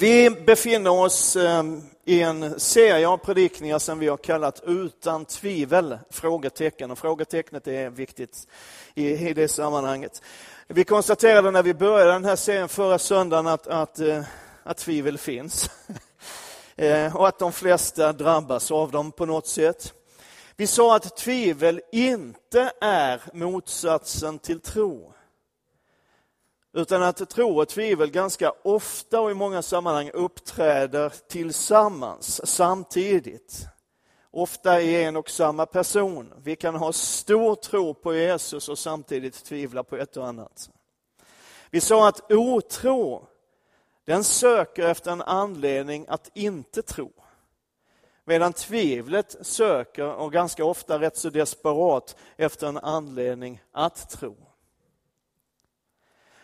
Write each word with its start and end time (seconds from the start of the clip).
Vi 0.00 0.30
befinner 0.30 0.90
oss 0.90 1.36
ehm, 1.36 1.82
i 2.04 2.22
en 2.22 2.60
serie 2.60 3.08
av 3.08 3.16
predikningar 3.16 3.78
som 3.78 3.98
vi 3.98 4.08
har 4.08 4.16
kallat 4.16 4.62
Utan 4.66 5.24
tvivel? 5.24 5.98
Frågetecken. 6.10 6.90
Och 6.90 6.98
frågetecknet 6.98 7.66
är 7.66 7.90
viktigt 7.90 8.48
i, 8.94 9.34
det 9.34 9.48
sammanhanget. 9.48 10.22
Vi 10.68 10.84
konstaterade 10.84 11.50
när 11.50 11.62
vi 11.62 11.74
började 11.74 12.12
den 12.12 12.24
här 12.24 12.36
serien 12.36 12.68
förra 12.68 12.98
söndagen 12.98 13.46
att, 13.46 13.66
att, 13.66 13.98
eh, 13.98 14.22
att 14.62 14.76
tvivel 14.76 15.18
finns. 15.18 15.70
Eh, 16.76 17.16
och 17.16 17.28
att 17.28 17.38
de 17.38 17.52
flesta 17.52 18.12
drabbas 18.12 18.70
av 18.70 18.90
dem 18.90 19.12
på 19.12 19.26
något 19.26 19.46
sätt. 19.46 19.94
Vi 20.56 20.66
sa 20.66 20.96
att 20.96 21.16
tvivel 21.16 21.80
inte 21.92 22.72
är 22.80 23.20
motsatsen 23.32 24.38
till 24.38 24.60
tro. 24.60 25.09
Utan 26.72 27.02
att 27.02 27.30
tro 27.30 27.60
och 27.60 27.68
tvivel 27.68 28.10
ganska 28.10 28.52
ofta 28.62 29.20
och 29.20 29.30
i 29.30 29.34
många 29.34 29.62
sammanhang 29.62 30.10
uppträder 30.10 31.12
tillsammans, 31.28 32.46
samtidigt. 32.46 33.66
Ofta 34.30 34.80
i 34.80 35.04
en 35.04 35.16
och 35.16 35.30
samma 35.30 35.66
person. 35.66 36.32
Vi 36.42 36.56
kan 36.56 36.74
ha 36.74 36.92
stor 36.92 37.54
tro 37.54 37.94
på 37.94 38.14
Jesus 38.14 38.68
och 38.68 38.78
samtidigt 38.78 39.44
tvivla 39.44 39.84
på 39.84 39.96
ett 39.96 40.16
och 40.16 40.26
annat. 40.26 40.70
Vi 41.70 41.80
sa 41.80 42.08
att 42.08 42.32
otro, 42.32 43.26
den 44.04 44.24
söker 44.24 44.88
efter 44.88 45.10
en 45.10 45.22
anledning 45.22 46.04
att 46.08 46.30
inte 46.34 46.82
tro. 46.82 47.12
Medan 48.24 48.52
tvivlet 48.52 49.36
söker, 49.40 50.12
och 50.12 50.32
ganska 50.32 50.64
ofta 50.64 51.00
rätt 51.00 51.16
så 51.16 51.30
desperat, 51.30 52.16
efter 52.36 52.66
en 52.66 52.78
anledning 52.78 53.62
att 53.72 54.10
tro. 54.10 54.49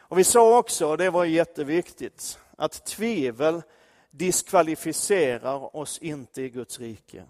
Och 0.08 0.18
Vi 0.18 0.24
sa 0.24 0.58
också, 0.58 0.86
och 0.86 0.98
det 0.98 1.10
var 1.10 1.24
jätteviktigt, 1.24 2.38
att 2.56 2.86
tvivel 2.86 3.62
diskvalificerar 4.10 5.76
oss 5.76 5.98
inte 5.98 6.42
i 6.42 6.48
Guds 6.48 6.80
rike. 6.80 7.24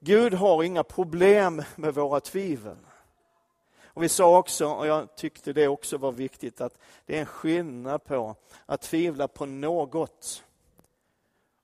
Gud 0.00 0.34
har 0.34 0.62
inga 0.62 0.84
problem 0.84 1.62
med 1.76 1.94
våra 1.94 2.20
tvivel. 2.20 2.76
Och 3.84 4.02
Vi 4.02 4.08
sa 4.08 4.38
också, 4.38 4.66
och 4.66 4.86
jag 4.86 5.16
tyckte 5.16 5.52
det 5.52 5.68
också 5.68 5.96
var 5.96 6.12
viktigt, 6.12 6.60
att 6.60 6.78
det 7.06 7.16
är 7.16 7.20
en 7.20 7.26
skillnad 7.26 8.04
på 8.04 8.36
att 8.66 8.82
tvivla 8.82 9.28
på 9.28 9.46
något 9.46 10.44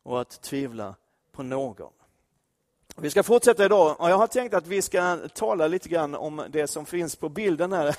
och 0.03 0.21
att 0.21 0.43
tvivla 0.43 0.95
på 1.33 1.43
någon. 1.43 1.93
Vi 2.97 3.11
ska 3.11 3.23
fortsätta 3.23 3.65
idag 3.65 4.01
och 4.01 4.11
jag 4.11 4.19
har 4.19 4.27
tänkt 4.27 4.55
att 4.55 4.67
vi 4.67 4.83
ska 4.83 5.29
tala 5.35 5.67
lite 5.67 5.89
grann 5.89 6.15
om 6.15 6.45
det 6.49 6.67
som 6.67 6.87
finns 6.87 7.17
på 7.17 7.29
bilden 7.29 7.73
här. 7.73 7.97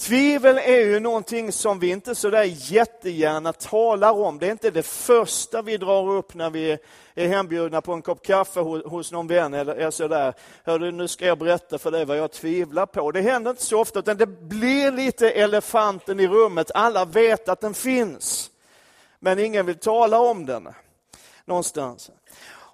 Tvivel 0.00 0.58
är 0.58 0.80
ju 0.80 1.00
någonting 1.00 1.52
som 1.52 1.78
vi 1.78 1.90
inte 1.90 2.14
så 2.14 2.30
där 2.30 2.44
jättegärna 2.72 3.52
talar 3.52 4.12
om. 4.12 4.38
Det 4.38 4.46
är 4.46 4.50
inte 4.50 4.70
det 4.70 4.82
första 4.82 5.62
vi 5.62 5.76
drar 5.76 6.10
upp 6.10 6.34
när 6.34 6.50
vi 6.50 6.78
är 7.14 7.28
hembjudna 7.28 7.80
på 7.80 7.92
en 7.92 8.02
kopp 8.02 8.26
kaffe 8.26 8.60
hos 8.60 9.12
någon 9.12 9.26
vän 9.26 9.54
eller 9.54 9.74
är 9.74 9.90
sådär. 9.90 10.34
Hörru, 10.64 10.90
nu 10.90 11.08
ska 11.08 11.26
jag 11.26 11.38
berätta 11.38 11.78
för 11.78 11.90
dig 11.90 12.04
vad 12.04 12.16
jag 12.16 12.32
tvivlar 12.32 12.86
på. 12.86 13.10
Det 13.10 13.20
händer 13.20 13.50
inte 13.50 13.64
så 13.64 13.80
ofta, 13.80 13.98
utan 13.98 14.16
det 14.16 14.26
blir 14.26 14.92
lite 14.92 15.30
elefanten 15.30 16.20
i 16.20 16.26
rummet. 16.26 16.70
Alla 16.74 17.04
vet 17.04 17.48
att 17.48 17.60
den 17.60 17.74
finns, 17.74 18.50
men 19.18 19.38
ingen 19.38 19.66
vill 19.66 19.78
tala 19.78 20.18
om 20.18 20.46
den 20.46 20.68
någonstans. 21.44 22.10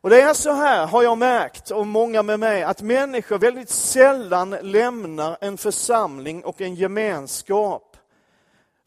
Och 0.05 0.11
Det 0.11 0.21
är 0.21 0.35
så 0.35 0.53
här, 0.53 0.87
har 0.87 1.03
jag 1.03 1.19
märkt, 1.19 1.71
och 1.71 1.87
många 1.87 2.23
med 2.23 2.41
mig, 2.41 2.63
att 2.63 2.83
människor 2.83 3.39
väldigt 3.39 3.69
sällan 3.71 4.51
lämnar 4.51 5.37
en 5.41 5.59
församling 5.59 6.45
och 6.45 6.61
en 6.61 6.75
gemenskap 6.75 7.97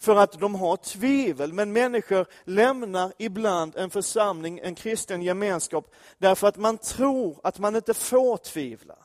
för 0.02 0.16
att 0.16 0.40
de 0.40 0.56
har 0.56 0.78
tvivel. 0.78 1.54
Men 1.54 1.74
människor 1.74 2.26
lämnar 2.44 3.14
ibland 3.18 3.76
en 3.76 3.90
församling, 3.90 4.60
en 4.64 4.76
kristen 4.76 5.22
gemenskap, 5.22 5.96
därför 6.18 6.48
att 6.48 6.58
man 6.58 6.78
tror 6.78 7.40
att 7.44 7.60
man 7.60 7.76
inte 7.76 7.94
får 7.94 8.38
tvivla. 8.38 8.98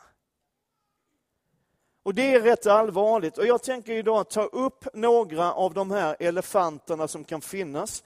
Och 2.03 2.15
det 2.15 2.34
är 2.34 2.41
rätt 2.41 2.67
allvarligt. 2.67 3.39
Och 3.39 3.47
jag 3.47 3.62
tänker 3.62 3.93
idag 3.93 4.31
ta 4.31 4.43
upp 4.43 4.95
några 4.95 5.53
av 5.53 5.75
de 5.75 5.91
här 5.91 6.17
elefanterna 6.21 7.09
som 7.09 7.25
kan 7.25 7.41
finnas. 7.41 8.05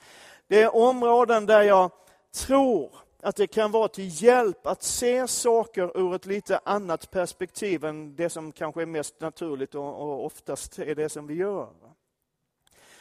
Det 0.49 0.63
är 0.63 0.77
områden 0.77 1.47
där 1.47 1.63
jag 1.63 1.91
tror 2.35 3.06
att 3.27 3.37
det 3.37 3.47
kan 3.47 3.71
vara 3.71 3.89
till 3.89 4.23
hjälp 4.23 4.67
att 4.67 4.83
se 4.83 5.29
saker 5.29 5.99
ur 5.99 6.15
ett 6.15 6.27
lite 6.27 6.61
annat 6.65 7.11
perspektiv 7.11 7.85
än 7.85 8.17
det 8.17 8.31
som 8.31 8.53
kanske 8.53 8.83
är 8.83 8.87
mest 8.87 9.21
naturligt 9.21 9.75
och, 9.75 10.25
oftast 10.25 10.79
är 10.79 10.95
det 10.95 11.09
som 11.09 11.27
vi 11.27 11.35
gör. 11.35 11.69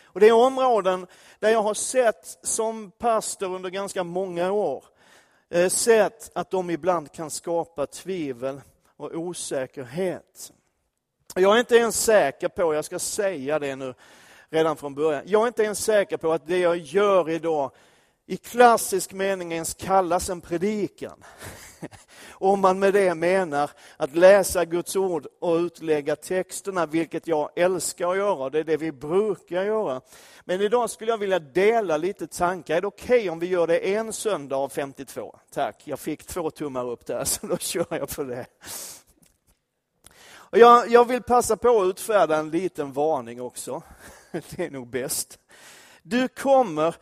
Och 0.04 0.20
Det 0.20 0.28
är 0.28 0.34
områden 0.34 1.08
där 1.40 1.50
jag 1.50 1.64
har 1.64 1.74
sett 1.74 2.38
som 2.42 2.92
pastor 2.92 3.56
under 3.56 3.70
ganska 3.70 4.04
många 4.04 4.52
år, 4.52 4.84
eh, 5.50 5.70
sett 5.70 6.32
att 6.36 6.52
de 6.52 6.70
ibland 6.70 7.12
kan 7.12 7.30
skapa 7.30 7.86
tvivel 7.86 8.62
och 8.98 9.12
osäkerhet. 9.14 10.54
Jag 11.36 11.56
är 11.56 11.60
inte 11.60 11.76
ens 11.76 12.04
säker 12.04 12.48
på, 12.48 12.74
jag 12.74 12.86
ska 12.86 13.00
säga 13.00 13.60
det 13.60 13.76
nu 13.76 13.94
redan 14.50 14.78
från 14.78 14.96
början, 14.96 15.24
jag 15.26 15.44
är 15.44 15.48
inte 15.48 15.64
ens 15.64 15.84
säker 15.84 16.18
på 16.18 16.32
att 16.32 16.48
det 16.48 16.60
jag 16.60 16.78
gör 16.78 17.30
idag 17.30 17.72
i 18.28 18.38
klassisk 18.38 19.14
mening 19.14 19.54
ens 19.54 19.74
kallas 19.74 20.30
en 20.30 20.42
predikan. 20.42 21.24
Om 22.32 22.62
man 22.62 22.80
med 22.80 22.94
det 22.94 23.16
menar 23.16 23.72
att 23.98 24.16
läsa 24.16 24.66
Guds 24.66 24.96
ord 24.96 25.28
och 25.42 25.56
utlägga 25.56 26.16
texterna, 26.16 26.86
vilket 26.86 27.28
jag 27.28 27.50
älskar 27.56 28.12
att 28.12 28.18
göra, 28.18 28.50
det 28.50 28.60
är 28.60 28.64
det 28.64 28.78
vi 28.78 28.92
brukar 28.92 29.64
göra. 29.64 30.02
Men 30.46 30.62
idag 30.62 30.90
skulle 30.90 31.12
jag 31.12 31.18
vilja 31.18 31.40
dela 31.40 31.98
lite 31.98 32.28
tankar. 32.28 32.78
Är 32.78 32.82
det 32.82 32.88
okej 32.88 33.18
okay 33.18 33.30
om 33.30 33.40
vi 33.40 33.48
gör 33.48 33.68
det 33.68 33.96
en 33.96 34.14
söndag 34.14 34.56
av 34.56 34.70
52? 34.70 35.40
Tack, 35.54 35.82
jag 35.84 36.00
fick 36.00 36.26
två 36.26 36.52
tummar 36.52 36.90
upp 36.90 37.06
där, 37.06 37.24
så 37.26 37.48
då 37.48 37.58
kör 37.58 37.88
jag 37.90 38.10
på 38.10 38.24
det. 38.24 38.46
Och 40.28 40.58
jag, 40.58 40.90
jag 40.90 41.08
vill 41.08 41.24
passa 41.24 41.58
på 41.58 41.82
att 41.82 41.88
utfärda 41.88 42.38
en 42.38 42.50
liten 42.50 42.94
varning 42.94 43.42
också. 43.42 43.82
Det 44.32 44.66
är 44.66 44.70
nog 44.70 44.88
bäst. 44.88 45.40
Du 46.02 46.28
kommer 46.28 46.96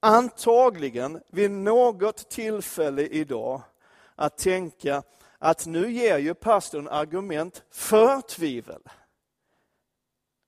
antagligen 0.00 1.20
vid 1.30 1.50
något 1.50 2.28
tillfälle 2.30 3.02
idag 3.02 3.62
att 4.14 4.38
tänka 4.38 5.02
att 5.38 5.66
nu 5.66 5.92
ger 5.92 6.18
ju 6.18 6.34
pastorn 6.34 6.88
argument 6.88 7.62
för 7.70 8.20
tvivel. 8.20 8.82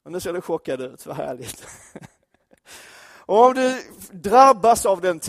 Och 0.04 0.12
nu 0.12 0.20
ser 0.20 0.32
du 0.32 0.40
chockad 0.40 0.80
ut, 0.80 1.06
vad 1.06 1.16
härligt. 1.16 1.66
Och 3.30 3.44
om 3.44 3.54
du 3.54 3.82
drabbas 4.10 4.86
av 4.86 5.00
den 5.00 5.20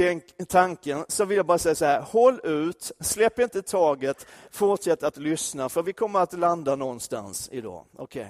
tanken 0.48 1.06
så 1.08 1.26
vill 1.26 1.38
jag 1.38 1.46
bara 1.46 1.58
säga 1.58 1.76
så 1.76 1.86
här, 1.86 2.02
håll 2.02 2.40
ut, 2.44 2.92
släpp 3.00 3.40
inte 3.40 3.62
taget, 3.62 4.26
fortsätt 4.52 5.04
att 5.04 5.18
lyssna 5.18 5.70
för 5.70 5.84
vi 5.84 5.94
kommer 5.94 6.20
att 6.20 6.34
landa 6.34 6.76
någonstans 6.76 7.50
idag. 7.52 7.86
Okay. 7.98 8.26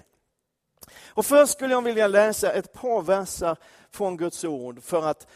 Och 1.07 1.25
först 1.25 1.53
skulle 1.53 1.73
jag 1.73 1.81
vilja 1.81 2.07
läsa 2.07 2.53
ett 2.53 2.73
par 2.73 3.01
verser 3.01 3.55
från 3.91 4.17
Guds 4.17 4.43
ord 4.43 4.83
för 4.83 5.07
att 5.07 5.27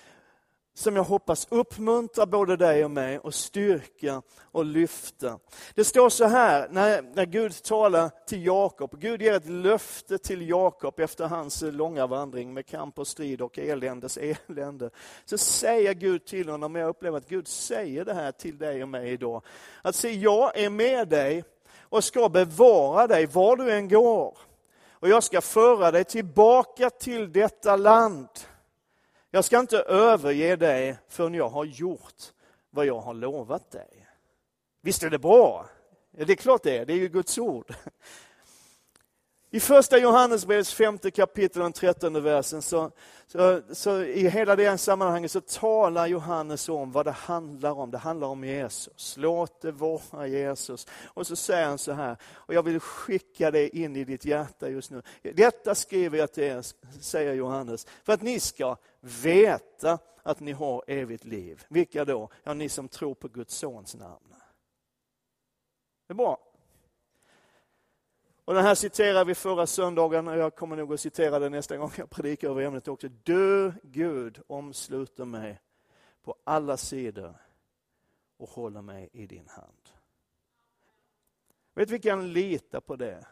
som 0.77 0.95
jag 0.95 1.03
hoppas 1.03 1.47
uppmuntrar 1.49 2.25
både 2.25 2.57
dig 2.57 2.85
och 2.85 2.91
mig 2.91 3.19
och 3.19 3.33
styrka 3.33 4.21
och 4.51 4.65
lyfta. 4.65 5.39
Det 5.73 5.83
står 5.83 6.09
så 6.09 6.25
här, 6.25 6.67
när, 6.71 7.01
när 7.01 7.25
Gud 7.25 7.63
talar 7.63 8.11
till 8.27 8.45
Jakob, 8.45 8.99
Gud 8.99 9.21
ger 9.21 9.33
ett 9.33 9.49
löfte 9.49 10.17
till 10.17 10.49
Jakob 10.49 10.99
efter 10.99 11.27
hans 11.27 11.61
långa 11.61 12.07
vandring 12.07 12.53
med 12.53 12.65
kamp 12.65 12.99
och 12.99 13.07
strid 13.07 13.41
och 13.41 13.59
eländes 13.59 14.17
elände. 14.17 14.89
Så 15.25 15.37
säger 15.37 15.93
Gud 15.93 16.25
till 16.25 16.49
honom, 16.49 16.75
jag 16.75 16.89
upplever 16.89 17.17
att 17.17 17.29
Gud 17.29 17.47
säger 17.47 18.05
det 18.05 18.13
här 18.13 18.31
till 18.31 18.57
dig 18.57 18.83
och 18.83 18.89
mig 18.89 19.11
idag, 19.11 19.41
att 19.81 19.95
se, 19.95 20.11
jag 20.11 20.57
är 20.57 20.69
med 20.69 21.07
dig 21.07 21.43
och 21.81 22.03
ska 22.03 22.29
bevara 22.29 23.07
dig 23.07 23.25
var 23.25 23.55
du 23.55 23.71
än 23.71 23.89
går. 23.89 24.37
Och 24.91 25.09
jag 25.09 25.23
ska 25.23 25.41
föra 25.41 25.91
dig 25.91 26.03
tillbaka 26.03 26.89
till 26.89 27.31
detta 27.31 27.75
land 27.75 28.29
jag 29.35 29.45
ska 29.45 29.59
inte 29.59 29.79
överge 29.79 30.55
dig 30.55 30.97
förrän 31.07 31.33
jag 31.33 31.49
har 31.49 31.65
gjort 31.65 32.33
vad 32.69 32.85
jag 32.85 32.99
har 32.99 33.13
lovat 33.13 33.71
dig. 33.71 34.07
Visst 34.81 35.03
är 35.03 35.09
det 35.09 35.19
bra? 35.19 35.65
Det 36.11 36.33
är 36.33 36.35
klart 36.35 36.63
det 36.63 36.77
är, 36.77 36.85
det 36.85 36.93
är 36.93 36.97
ju 36.97 37.09
Guds 37.09 37.37
ord. 37.37 37.75
I 39.55 39.59
första 39.59 39.97
Johannesbrevets 39.97 40.73
femte 40.73 41.11
kapitel, 41.11 41.61
den 41.61 41.73
trettonde 41.73 42.21
versen, 42.21 42.61
så, 42.61 42.91
så, 43.27 43.61
så, 43.71 44.03
i 44.03 44.29
hela 44.29 44.55
det 44.55 44.77
sammanhanget 44.77 45.31
så 45.31 45.41
talar 45.41 46.07
Johannes 46.07 46.69
om 46.69 46.91
vad 46.91 47.05
det 47.05 47.11
handlar 47.11 47.71
om. 47.71 47.91
Det 47.91 47.97
handlar 47.97 48.27
om 48.27 48.43
Jesus. 48.43 49.15
Låt 49.17 49.61
det 49.61 49.71
vara 49.71 50.27
Jesus. 50.27 50.87
Och 51.05 51.27
så 51.27 51.35
säger 51.35 51.67
han 51.67 51.77
så 51.77 51.91
här, 51.91 52.17
och 52.23 52.53
jag 52.53 52.63
vill 52.63 52.79
skicka 52.79 53.51
det 53.51 53.77
in 53.77 53.95
i 53.95 54.03
ditt 54.03 54.25
hjärta 54.25 54.69
just 54.69 54.91
nu. 54.91 55.01
Detta 55.21 55.75
skriver 55.75 56.17
jag 56.17 56.31
till 56.31 56.43
er, 56.43 56.65
säger 56.99 57.33
Johannes, 57.33 57.87
för 58.03 58.13
att 58.13 58.21
ni 58.21 58.39
ska 58.39 58.75
veta 59.05 59.99
att 60.23 60.39
ni 60.39 60.51
har 60.51 60.83
evigt 60.87 61.25
liv. 61.25 61.65
Vilka 61.69 62.05
då? 62.05 62.29
Ja, 62.43 62.53
ni 62.53 62.69
som 62.69 62.87
tror 62.87 63.15
på 63.15 63.27
Guds 63.27 63.55
sons 63.55 63.95
namn. 63.95 64.35
Det 66.07 66.11
är 66.11 66.15
bra. 66.15 66.39
Och 68.45 68.53
den 68.53 68.63
här 68.63 68.75
citerade 68.75 69.25
vi 69.25 69.35
förra 69.35 69.67
söndagen 69.67 70.27
och 70.27 70.37
jag 70.37 70.55
kommer 70.55 70.75
nog 70.75 70.93
att 70.93 70.99
citera 70.99 71.39
den 71.39 71.51
nästa 71.51 71.77
gång 71.77 71.91
jag 71.97 72.09
predikar 72.09 72.49
över 72.49 72.61
ämnet 72.61 72.87
också. 72.87 73.07
Du 73.23 73.73
Gud 73.83 74.41
omsluter 74.47 75.25
mig 75.25 75.61
på 76.23 76.35
alla 76.43 76.77
sidor 76.77 77.35
och 78.37 78.49
håller 78.49 78.81
mig 78.81 79.09
i 79.13 79.27
din 79.27 79.47
hand. 79.47 79.89
Vet 81.73 81.89
vi 81.89 81.99
kan 81.99 82.33
lita 82.33 82.81
på 82.81 82.95
det. 82.95 83.25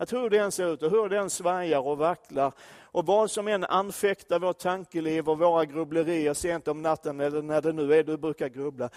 Att 0.00 0.12
hur 0.12 0.30
det 0.30 0.38
än 0.38 0.52
ser 0.52 0.72
ut 0.72 0.82
och 0.82 0.90
hur 0.90 1.08
det 1.08 1.18
än 1.18 1.30
svajar 1.30 1.80
och 1.80 1.98
vacklar 1.98 2.52
och 2.80 3.06
vad 3.06 3.30
som 3.30 3.48
än 3.48 3.64
anfäktar 3.64 4.38
vårt 4.38 4.58
tankeliv 4.58 5.28
och 5.28 5.38
våra 5.38 5.64
grubblerier 5.64 6.34
sent 6.34 6.68
om 6.68 6.82
natten 6.82 7.20
eller 7.20 7.42
när 7.42 7.62
det 7.62 7.72
nu 7.72 7.94
är 7.94 8.04
du 8.04 8.16
brukar 8.16 8.48
grubbla. 8.48 8.90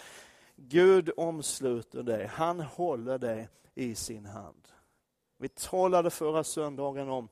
Gud 0.55 1.11
omsluter 1.17 2.03
dig, 2.03 2.25
han 2.25 2.59
håller 2.59 3.17
dig 3.17 3.49
i 3.75 3.95
sin 3.95 4.25
hand. 4.25 4.67
Vi 5.37 5.49
talade 5.49 6.09
förra 6.09 6.43
söndagen 6.43 7.09
om, 7.09 7.29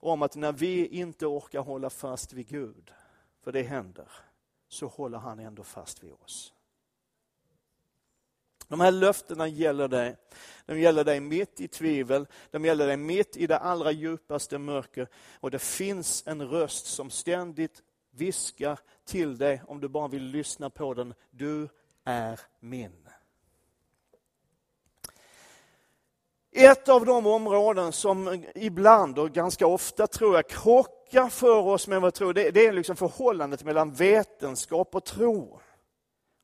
om 0.00 0.22
att 0.22 0.36
när 0.36 0.52
vi 0.52 0.86
inte 0.86 1.26
orkar 1.26 1.60
hålla 1.60 1.90
fast 1.90 2.32
vid 2.32 2.48
Gud, 2.48 2.92
för 3.44 3.52
det 3.52 3.62
händer, 3.62 4.08
så 4.68 4.86
håller 4.86 5.18
han 5.18 5.38
ändå 5.38 5.62
fast 5.62 6.04
vid 6.04 6.12
oss. 6.12 6.52
De 8.72 8.80
här 8.80 8.90
löftena 8.90 9.48
gäller 9.48 9.88
dig. 9.88 10.16
De 10.66 10.80
gäller 10.80 11.04
dig 11.04 11.20
mitt 11.20 11.60
i 11.60 11.68
tvivel, 11.68 12.26
de 12.50 12.64
gäller 12.64 12.86
dig 12.86 12.96
mitt 12.96 13.36
i 13.36 13.46
det 13.46 13.58
allra 13.58 13.90
djupaste 13.90 14.58
mörker. 14.58 15.08
Och 15.40 15.50
det 15.50 15.58
finns 15.58 16.22
en 16.26 16.48
röst 16.48 16.86
som 16.86 17.10
ständigt 17.10 17.82
viskar 18.10 18.78
till 19.04 19.38
dig, 19.38 19.62
om 19.66 19.80
du 19.80 19.88
bara 19.88 20.08
vill 20.08 20.22
lyssna 20.22 20.70
på 20.70 20.94
den. 20.94 21.14
Du 21.30 21.68
är 22.04 22.40
min. 22.60 23.08
Ett 26.52 26.88
av 26.88 27.06
de 27.06 27.26
områden 27.26 27.92
som 27.92 28.44
ibland 28.54 29.18
och 29.18 29.30
ganska 29.30 29.66
ofta 29.66 30.06
tror 30.06 30.34
jag 30.34 30.48
krockar 30.48 31.28
för 31.28 31.58
oss 31.58 31.88
med 31.88 32.00
vad 32.00 32.14
tro, 32.14 32.32
det, 32.32 32.50
det 32.50 32.66
är 32.66 32.72
liksom 32.72 32.96
förhållandet 32.96 33.64
mellan 33.64 33.92
vetenskap 33.92 34.94
och 34.94 35.04
tro. 35.04 35.61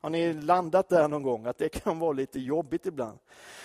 Har 0.08 0.10
ni 0.10 0.32
landat 0.32 0.88
där 0.88 1.08
någon 1.08 1.22
gång, 1.22 1.46
att 1.46 1.58
det 1.58 1.69
kan 1.69 1.99
vara 1.99 2.12
lite 2.12 2.38
jobbigt 2.38 2.87
ibland? 2.87 3.19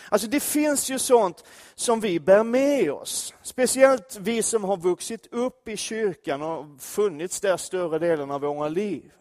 Alltså 0.09 0.27
det 0.27 0.39
finns 0.39 0.89
ju 0.89 0.99
sånt 0.99 1.43
som 1.75 1.99
vi 1.99 2.19
bär 2.19 2.43
med 2.43 2.91
oss. 2.91 3.33
Speciellt 3.43 4.17
vi 4.19 4.43
som 4.43 4.63
har 4.63 4.77
vuxit 4.77 5.27
upp 5.31 5.67
i 5.67 5.77
kyrkan 5.77 6.41
och 6.41 6.65
funnits 6.79 7.39
där 7.39 7.57
större 7.57 7.99
delen 7.99 8.31
av 8.31 8.41
våra 8.41 8.67
liv. 8.67 9.11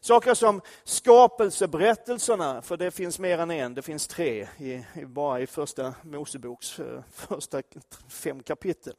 Saker 0.00 0.34
som 0.34 0.60
skapelseberättelserna, 0.84 2.62
för 2.62 2.76
det 2.76 2.90
finns 2.90 3.18
mer 3.18 3.38
än 3.38 3.50
en, 3.50 3.74
det 3.74 3.82
finns 3.82 4.06
tre 4.06 4.48
i, 4.58 4.84
bara 5.06 5.40
i 5.40 5.46
första 5.46 5.94
Moseboks 6.02 6.78
eh, 6.78 7.02
första 7.12 7.62
fem 8.08 8.42
kapitel. 8.42 8.94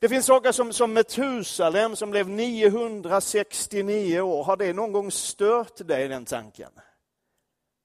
Det 0.00 0.08
finns 0.08 0.26
saker 0.26 0.52
som, 0.52 0.72
som 0.72 0.92
Metusalem 0.92 1.96
som 1.96 2.10
blev 2.10 2.28
969 2.28 4.20
år. 4.20 4.44
Har 4.44 4.56
det 4.56 4.72
någon 4.72 4.92
gång 4.92 5.10
stört 5.10 5.88
dig, 5.88 6.08
den 6.08 6.24
tanken? 6.24 6.70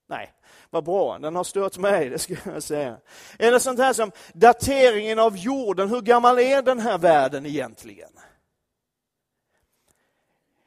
Nej, 0.10 0.34
vad 0.70 0.84
bra, 0.84 1.20
den 1.20 1.36
har 1.36 1.44
stört 1.44 1.78
mig, 1.78 2.10
det 2.10 2.20
skulle 2.20 2.40
jag 2.46 2.64
säga. 2.64 2.98
Eller 3.40 3.60
sånt 3.60 3.80
här 3.80 3.94
som 3.94 4.12
dateringen 4.34 5.20
av 5.20 5.38
jorden, 5.38 5.90
hur 5.90 6.02
gammal 6.02 6.40
är 6.40 6.62
den 6.62 6.80
här 6.80 6.98
världen 6.98 7.46
egentligen? 7.46 8.12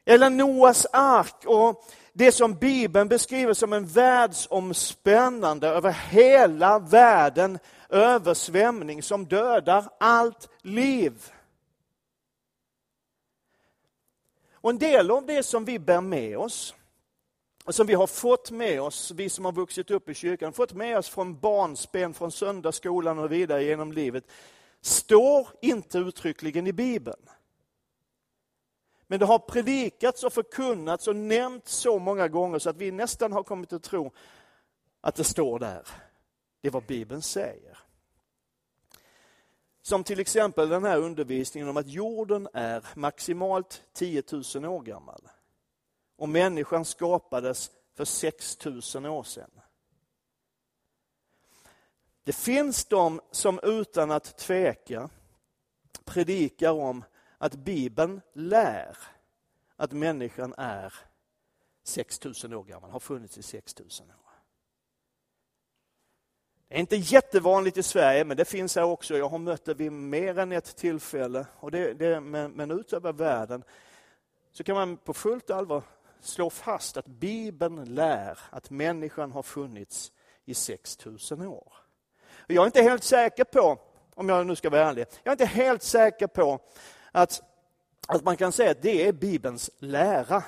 Eller 0.05 0.31
Noas 0.31 0.87
ark 0.93 1.45
och 1.47 1.85
det 2.13 2.33
som 2.33 2.55
Bibeln 2.55 3.09
beskriver 3.09 3.55
som 3.55 3.73
en 3.73 3.87
världsomspännande 3.87 5.69
över 5.69 5.91
hela 5.91 6.79
världen 6.79 7.59
översvämning 7.89 9.03
som 9.03 9.27
dödar 9.27 9.85
allt 10.01 10.49
liv. 10.63 11.33
Och 14.61 14.71
en 14.71 14.79
del 14.79 15.11
av 15.11 15.27
det 15.27 15.43
som 15.43 15.65
vi 15.65 15.79
bär 15.79 16.01
med 16.01 16.39
oss, 16.39 16.75
och 17.65 17.75
som 17.75 17.87
vi 17.87 17.95
har 17.95 18.07
fått 18.07 18.51
med 18.51 18.81
oss, 18.81 19.11
vi 19.11 19.29
som 19.29 19.45
har 19.45 19.53
vuxit 19.53 19.91
upp 19.91 20.09
i 20.09 20.15
kyrkan, 20.15 20.53
fått 20.53 20.73
med 20.73 20.99
oss 20.99 21.09
från 21.09 21.39
barnsben, 21.39 22.15
från 22.15 22.33
söndagsskolan 22.33 23.19
och 23.19 23.33
vidare 23.33 23.65
genom 23.65 23.93
livet, 23.93 24.25
står 24.81 25.49
inte 25.63 25.99
uttryckligen 25.99 26.67
i 26.67 26.73
Bibeln. 26.73 27.29
Men 29.07 29.21
det 29.21 29.27
har 29.27 29.39
predikats 29.39 30.25
och 30.25 30.33
förkunnats 30.33 31.09
och 31.09 31.17
nämnts 31.17 31.75
så 31.75 31.99
många 31.99 32.29
gånger 32.29 32.59
så 32.59 32.71
att 32.71 32.77
vi 32.77 32.91
nästan 32.91 33.33
har 33.33 33.43
kommit 33.43 33.73
att 33.73 33.83
tro 33.83 34.13
att 35.01 35.15
det 35.15 35.25
står 35.25 35.59
där. 35.59 35.87
Det 36.61 36.69
är 36.69 36.73
vad 36.73 36.87
Bibeln 36.87 37.23
säger. 37.23 37.68
Som 39.89 40.05
till 40.05 40.21
exempel 40.21 40.69
den 40.69 40.85
här 40.85 40.99
undervisningen 40.99 41.69
om 41.69 41.77
att 41.77 41.89
jorden 41.89 42.49
är 42.53 42.85
maximalt 42.95 43.83
10 43.93 44.23
000 44.55 44.65
år 44.65 44.83
gammal. 44.83 45.29
Och 46.17 46.29
människan 46.29 46.85
skapades 46.85 47.71
för 47.95 48.05
6 48.05 48.65
000 48.95 49.07
år 49.07 49.23
sedan. 49.23 49.51
Det 52.25 52.33
finns 52.33 52.85
de 52.85 53.21
som 53.31 53.61
utan 53.63 54.11
att 54.11 54.39
tveka 54.39 55.11
predikar 56.05 56.73
om 56.73 57.05
att 57.39 57.55
Bibeln 57.55 58.21
lär 58.33 58.99
att 59.77 59.93
människan 59.93 60.55
är 60.59 60.95
6 61.83 62.25
000 62.25 62.55
år 62.55 62.65
gammal, 62.65 62.91
har 62.91 63.01
funnits 63.01 63.39
i 63.39 63.43
6 63.43 63.79
000 63.79 63.89
år. 64.25 64.28
Det 66.69 66.75
är 66.75 66.81
inte 66.81 66.97
jättevanligt 66.97 67.77
i 67.77 67.83
Sverige, 67.83 68.25
men 68.25 68.37
det 68.37 68.45
finns 68.45 68.77
här 68.77 68.85
också. 68.85 69.19
Jag 69.19 69.29
har 69.29 69.39
mött 69.39 69.65
det 69.65 69.75
vid 69.75 69.93
mer 69.93 70.39
än 70.39 70.53
ett 70.53 70.77
tillfälle. 70.77 71.47
Och 71.55 71.71
det, 71.71 71.93
det, 71.93 72.21
men, 72.21 72.51
men 72.51 72.71
utöver 72.71 73.13
världen 73.13 73.65
så 74.53 74.65
kan 74.65 74.75
man 74.75 74.97
på 74.97 75.15
fullt 75.15 75.51
allvar 75.51 75.83
slå 76.21 76.51
fast 76.51 76.97
att 76.97 77.07
Bibeln 77.07 77.95
lär 77.95 78.39
att 78.51 78.71
människan 78.71 79.33
har 79.33 79.43
funnits 79.43 80.13
i 80.45 80.55
6000 80.55 81.47
år. 81.47 81.73
Och 82.33 82.51
jag 82.51 82.63
är 82.63 82.67
inte 82.67 82.83
helt 82.83 83.05
säker 83.05 83.45
på, 83.45 83.79
om 84.15 84.29
jag 84.29 84.47
nu 84.47 84.57
ska 84.57 84.71
vara 84.71 84.89
ärlig, 84.89 85.07
jag 85.23 85.31
är 85.31 85.35
inte 85.35 85.45
helt 85.45 85.83
säker 85.83 86.27
på 86.27 86.61
att, 87.13 87.43
att 88.09 88.25
man 88.25 88.37
kan 88.37 88.53
säga 88.53 88.71
att 88.71 88.83
det 88.83 89.09
är 89.09 89.13
Bibelns 89.13 89.71
lära. 89.79 90.43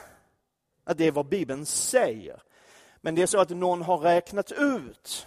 Att 0.85 0.99
det 0.99 1.07
är 1.07 1.13
vad 1.13 1.27
Bibeln 1.27 1.67
säger. 1.67 2.43
Men 3.01 3.15
det 3.15 3.23
är 3.23 3.27
så 3.27 3.41
att 3.41 3.51
någon 3.51 3.83
har 3.83 3.99
räknat 3.99 4.53
ut 4.53 5.27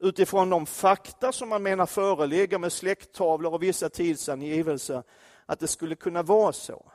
utifrån 0.00 0.50
de 0.50 0.66
fakta 0.66 1.32
som 1.32 1.48
man 1.48 1.62
menar 1.62 1.86
föreligger 1.86 2.58
med 2.58 2.72
släkttavlor 2.72 3.54
och 3.54 3.62
vissa 3.62 3.88
tidsangivelser, 3.88 5.02
att 5.46 5.60
det 5.60 5.68
skulle 5.68 5.94
kunna 5.94 6.22
vara 6.22 6.52
så. 6.52 6.92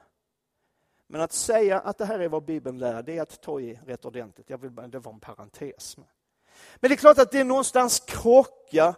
Men 1.07 1.21
att 1.21 1.33
säga 1.33 1.79
att 1.79 1.97
det 1.97 2.05
här 2.05 2.19
är 2.19 2.29
vad 2.29 2.45
Bibeln 2.45 2.77
lär, 2.77 3.03
det 3.03 3.17
är 3.17 3.21
att 3.21 3.41
ta 3.41 3.59
i 3.59 3.79
rätt 3.85 4.05
ordentligt. 4.05 4.49
Jag 4.49 4.57
vill 4.57 4.71
bara, 4.71 4.87
det 4.87 4.99
var 4.99 5.13
en 5.13 5.19
parentes. 5.19 5.97
Men 5.97 6.89
det 6.89 6.93
är 6.93 6.97
klart 6.97 7.17
att 7.17 7.31
det 7.31 7.43
någonstans 7.43 7.99
krockar 7.99 8.95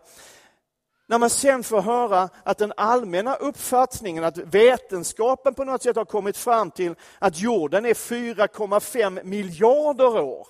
när 1.09 1.17
man 1.17 1.29
sen 1.29 1.63
får 1.63 1.81
höra 1.81 2.29
att 2.43 2.57
den 2.57 2.73
allmänna 2.77 3.35
uppfattningen, 3.35 4.23
att 4.23 4.37
vetenskapen 4.37 5.53
på 5.53 5.63
något 5.63 5.83
sätt 5.83 5.95
har 5.95 6.05
kommit 6.05 6.37
fram 6.37 6.71
till 6.71 6.95
att 7.19 7.39
jorden 7.39 7.85
är 7.85 7.93
4,5 7.93 9.23
miljarder 9.23 10.19
år 10.19 10.47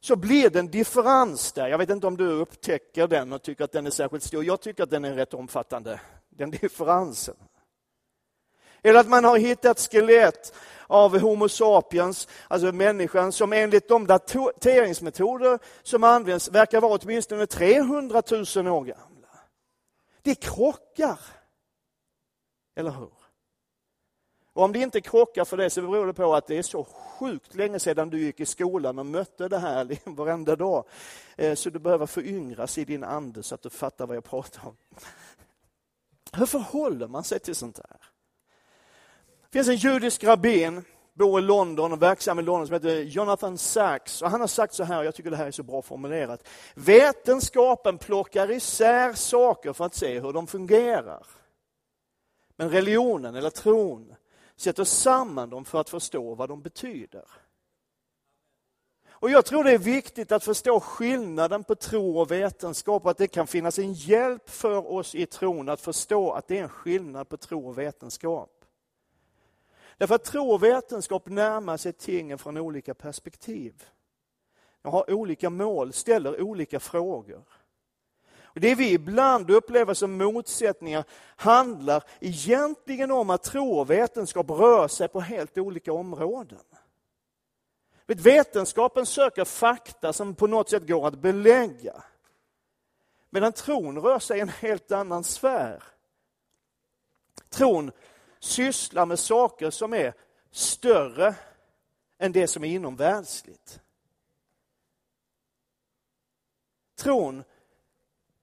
så 0.00 0.16
blir 0.16 0.50
det 0.50 0.58
en 0.58 0.70
differens 0.70 1.52
där. 1.52 1.68
Jag 1.68 1.78
vet 1.78 1.90
inte 1.90 2.06
om 2.06 2.16
du 2.16 2.26
upptäcker 2.26 3.06
den 3.06 3.32
och 3.32 3.42
tycker 3.42 3.64
att 3.64 3.72
den 3.72 3.86
är 3.86 3.90
särskilt 3.90 4.24
stor. 4.24 4.44
Jag 4.44 4.60
tycker 4.60 4.82
att 4.82 4.90
den 4.90 5.04
är 5.04 5.14
rätt 5.14 5.34
omfattande, 5.34 6.00
den 6.28 6.50
differensen. 6.50 7.36
Eller 8.82 9.00
att 9.00 9.08
man 9.08 9.24
har 9.24 9.38
hittat 9.38 9.78
skelett 9.78 10.54
av 10.86 11.18
Homo 11.18 11.48
sapiens, 11.48 12.28
alltså 12.48 12.72
människan, 12.72 13.32
som 13.32 13.52
enligt 13.52 13.88
de 13.88 14.06
dateringsmetoder 14.06 15.58
som 15.82 16.04
används 16.04 16.48
verkar 16.48 16.80
vara 16.80 16.98
åtminstone 17.02 17.46
300 17.46 18.22
000 18.30 18.40
år 18.68 18.84
gamla. 18.84 19.28
Det 20.22 20.34
krockar. 20.34 21.20
Eller 22.76 22.90
hur? 22.90 23.19
Och 24.52 24.62
om 24.64 24.72
det 24.72 24.78
inte 24.78 25.00
krockar 25.00 25.44
för 25.44 25.56
dig 25.56 25.70
så 25.70 25.82
beror 25.82 26.06
det 26.06 26.12
på 26.12 26.34
att 26.34 26.46
det 26.46 26.58
är 26.58 26.62
så 26.62 26.84
sjukt 26.84 27.54
länge 27.54 27.78
sedan 27.78 28.10
du 28.10 28.20
gick 28.20 28.40
i 28.40 28.46
skolan 28.46 28.98
och 28.98 29.06
mötte 29.06 29.48
det 29.48 29.58
här 29.58 29.98
varenda 30.04 30.56
dag. 30.56 30.84
Eh, 31.36 31.54
så 31.54 31.70
du 31.70 31.78
behöver 31.78 32.06
föryngras 32.06 32.78
i 32.78 32.84
din 32.84 33.04
ande 33.04 33.42
så 33.42 33.54
att 33.54 33.62
du 33.62 33.70
fattar 33.70 34.06
vad 34.06 34.16
jag 34.16 34.24
pratar 34.24 34.68
om. 34.68 34.76
Hur 36.32 36.46
förhåller 36.46 37.08
man 37.08 37.24
sig 37.24 37.38
till 37.38 37.54
sånt 37.54 37.78
här? 37.78 37.96
Det 39.42 39.58
finns 39.58 39.68
en 39.68 39.76
judisk 39.76 40.24
rabbin, 40.24 40.84
bor 41.12 41.38
i 41.38 41.42
London 41.42 41.92
och 41.92 42.02
verksam 42.02 42.38
i 42.38 42.42
London 42.42 42.66
som 42.66 42.74
heter 42.74 43.00
Jonathan 43.02 43.58
Sachs. 43.58 44.22
Och 44.22 44.30
han 44.30 44.40
har 44.40 44.48
sagt 44.48 44.74
så 44.74 44.84
här, 44.84 44.98
och 44.98 45.04
jag 45.04 45.14
tycker 45.14 45.30
det 45.30 45.36
här 45.36 45.46
är 45.46 45.50
så 45.50 45.62
bra 45.62 45.82
formulerat. 45.82 46.48
Vetenskapen 46.74 47.98
plockar 47.98 48.50
isär 48.50 49.12
saker 49.12 49.72
för 49.72 49.84
att 49.84 49.94
se 49.94 50.20
hur 50.20 50.32
de 50.32 50.46
fungerar. 50.46 51.26
Men 52.56 52.70
religionen 52.70 53.34
eller 53.34 53.50
tron 53.50 54.14
sätter 54.60 54.84
samman 54.84 55.50
dem 55.50 55.64
för 55.64 55.80
att 55.80 55.90
förstå 55.90 56.34
vad 56.34 56.48
de 56.48 56.62
betyder. 56.62 57.24
Och 59.10 59.30
Jag 59.30 59.46
tror 59.46 59.64
det 59.64 59.72
är 59.72 59.78
viktigt 59.78 60.32
att 60.32 60.44
förstå 60.44 60.80
skillnaden 60.80 61.64
på 61.64 61.74
tro 61.74 62.18
och 62.18 62.30
vetenskap 62.30 63.04
och 63.04 63.10
att 63.10 63.18
det 63.18 63.26
kan 63.28 63.46
finnas 63.46 63.78
en 63.78 63.92
hjälp 63.92 64.50
för 64.50 64.92
oss 64.92 65.14
i 65.14 65.26
tron 65.26 65.68
att 65.68 65.80
förstå 65.80 66.32
att 66.32 66.48
det 66.48 66.58
är 66.58 66.62
en 66.62 66.68
skillnad 66.68 67.28
på 67.28 67.36
tro 67.36 67.68
och 67.68 67.78
vetenskap. 67.78 68.64
Därför 69.98 70.14
att 70.14 70.24
tro 70.24 70.50
och 70.50 70.62
vetenskap 70.62 71.26
närmar 71.28 71.76
sig 71.76 71.92
tingen 71.92 72.38
från 72.38 72.56
olika 72.56 72.94
perspektiv. 72.94 73.84
De 74.82 74.92
har 74.92 75.10
olika 75.10 75.50
mål, 75.50 75.92
ställer 75.92 76.40
olika 76.40 76.80
frågor. 76.80 77.44
Och 78.54 78.60
det 78.60 78.74
vi 78.74 78.92
ibland 78.92 79.50
upplever 79.50 79.94
som 79.94 80.16
motsättningar 80.16 81.04
handlar 81.36 82.04
egentligen 82.20 83.10
om 83.10 83.30
att 83.30 83.42
tro 83.42 83.78
och 83.78 83.90
vetenskap 83.90 84.50
rör 84.50 84.88
sig 84.88 85.08
på 85.08 85.20
helt 85.20 85.58
olika 85.58 85.92
områden. 85.92 86.64
Vetenskapen 88.06 89.06
söker 89.06 89.44
fakta 89.44 90.12
som 90.12 90.34
på 90.34 90.46
något 90.46 90.70
sätt 90.70 90.86
går 90.86 91.06
att 91.06 91.18
belägga. 91.18 92.02
Medan 93.30 93.52
tron 93.52 93.98
rör 93.98 94.18
sig 94.18 94.38
i 94.38 94.40
en 94.40 94.48
helt 94.48 94.92
annan 94.92 95.24
sfär. 95.24 95.82
Tron 97.48 97.90
sysslar 98.38 99.06
med 99.06 99.18
saker 99.18 99.70
som 99.70 99.94
är 99.94 100.14
större 100.50 101.34
än 102.18 102.32
det 102.32 102.46
som 102.46 102.64
är 102.64 102.68
inomvärldsligt. 102.68 103.80
Tron 106.96 107.44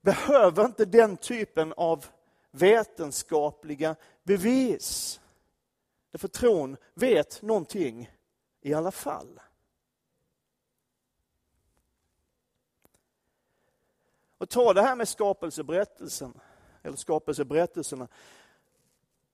behöver 0.00 0.64
inte 0.64 0.84
den 0.84 1.16
typen 1.16 1.74
av 1.76 2.06
vetenskapliga 2.50 3.96
bevis. 4.22 5.20
Därför 6.10 6.28
tron 6.28 6.76
vet 6.94 7.42
någonting 7.42 8.10
i 8.60 8.74
alla 8.74 8.90
fall. 8.90 9.40
Och 14.38 14.48
ta 14.48 14.72
det 14.72 14.82
här 14.82 14.96
med 14.96 15.08
skapelseberättelsen, 15.08 16.40
eller 16.82 16.96
skapelseberättelserna, 16.96 18.08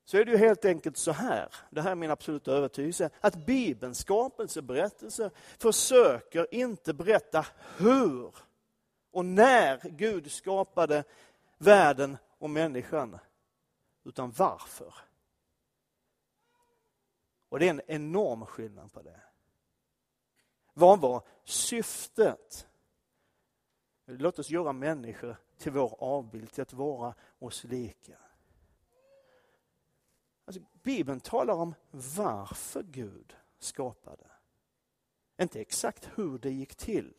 så 0.05 0.17
är 0.17 0.25
det 0.25 0.31
ju 0.31 0.37
helt 0.37 0.65
enkelt 0.65 0.97
så 0.97 1.13
här, 1.13 1.49
det 1.71 1.83
här 1.83 1.91
är 1.91 1.95
min 1.95 2.11
absoluta 2.11 2.53
övertygelse, 2.53 3.11
att 3.21 3.47
Bibelns 3.47 3.99
skapelseberättelse 3.99 5.31
försöker 5.59 6.55
inte 6.55 6.95
berätta 6.95 7.47
hur 7.77 8.35
och 9.15 9.25
när 9.25 9.89
Gud 9.89 10.31
skapade 10.31 11.05
världen 11.59 12.17
och 12.39 12.51
människan, 12.51 13.19
utan 14.05 14.31
varför. 14.31 14.95
Och 17.49 17.59
det 17.59 17.67
är 17.67 17.71
en 17.71 17.83
enorm 17.87 18.47
skillnad 18.47 18.93
på 18.93 19.03
det. 19.03 19.21
Vad 20.73 21.01
var 21.01 21.23
syftet? 21.45 22.69
Låt 24.05 24.39
oss 24.39 24.51
göra 24.51 24.73
människor 24.73 25.37
till 25.57 25.73
vår 25.73 25.97
avbild, 25.99 26.53
till 26.53 26.63
att 26.63 26.73
vara 26.73 27.15
oss 27.39 27.65
lika. 27.65 28.19
Alltså, 30.45 30.63
Bibeln 30.73 31.21
talar 31.21 31.55
om 31.55 31.75
varför 31.91 32.83
Gud 32.83 33.37
skapade. 33.59 34.27
Inte 35.41 35.61
exakt 35.61 36.09
hur 36.15 36.39
det 36.39 36.51
gick 36.51 36.75
till, 36.75 37.15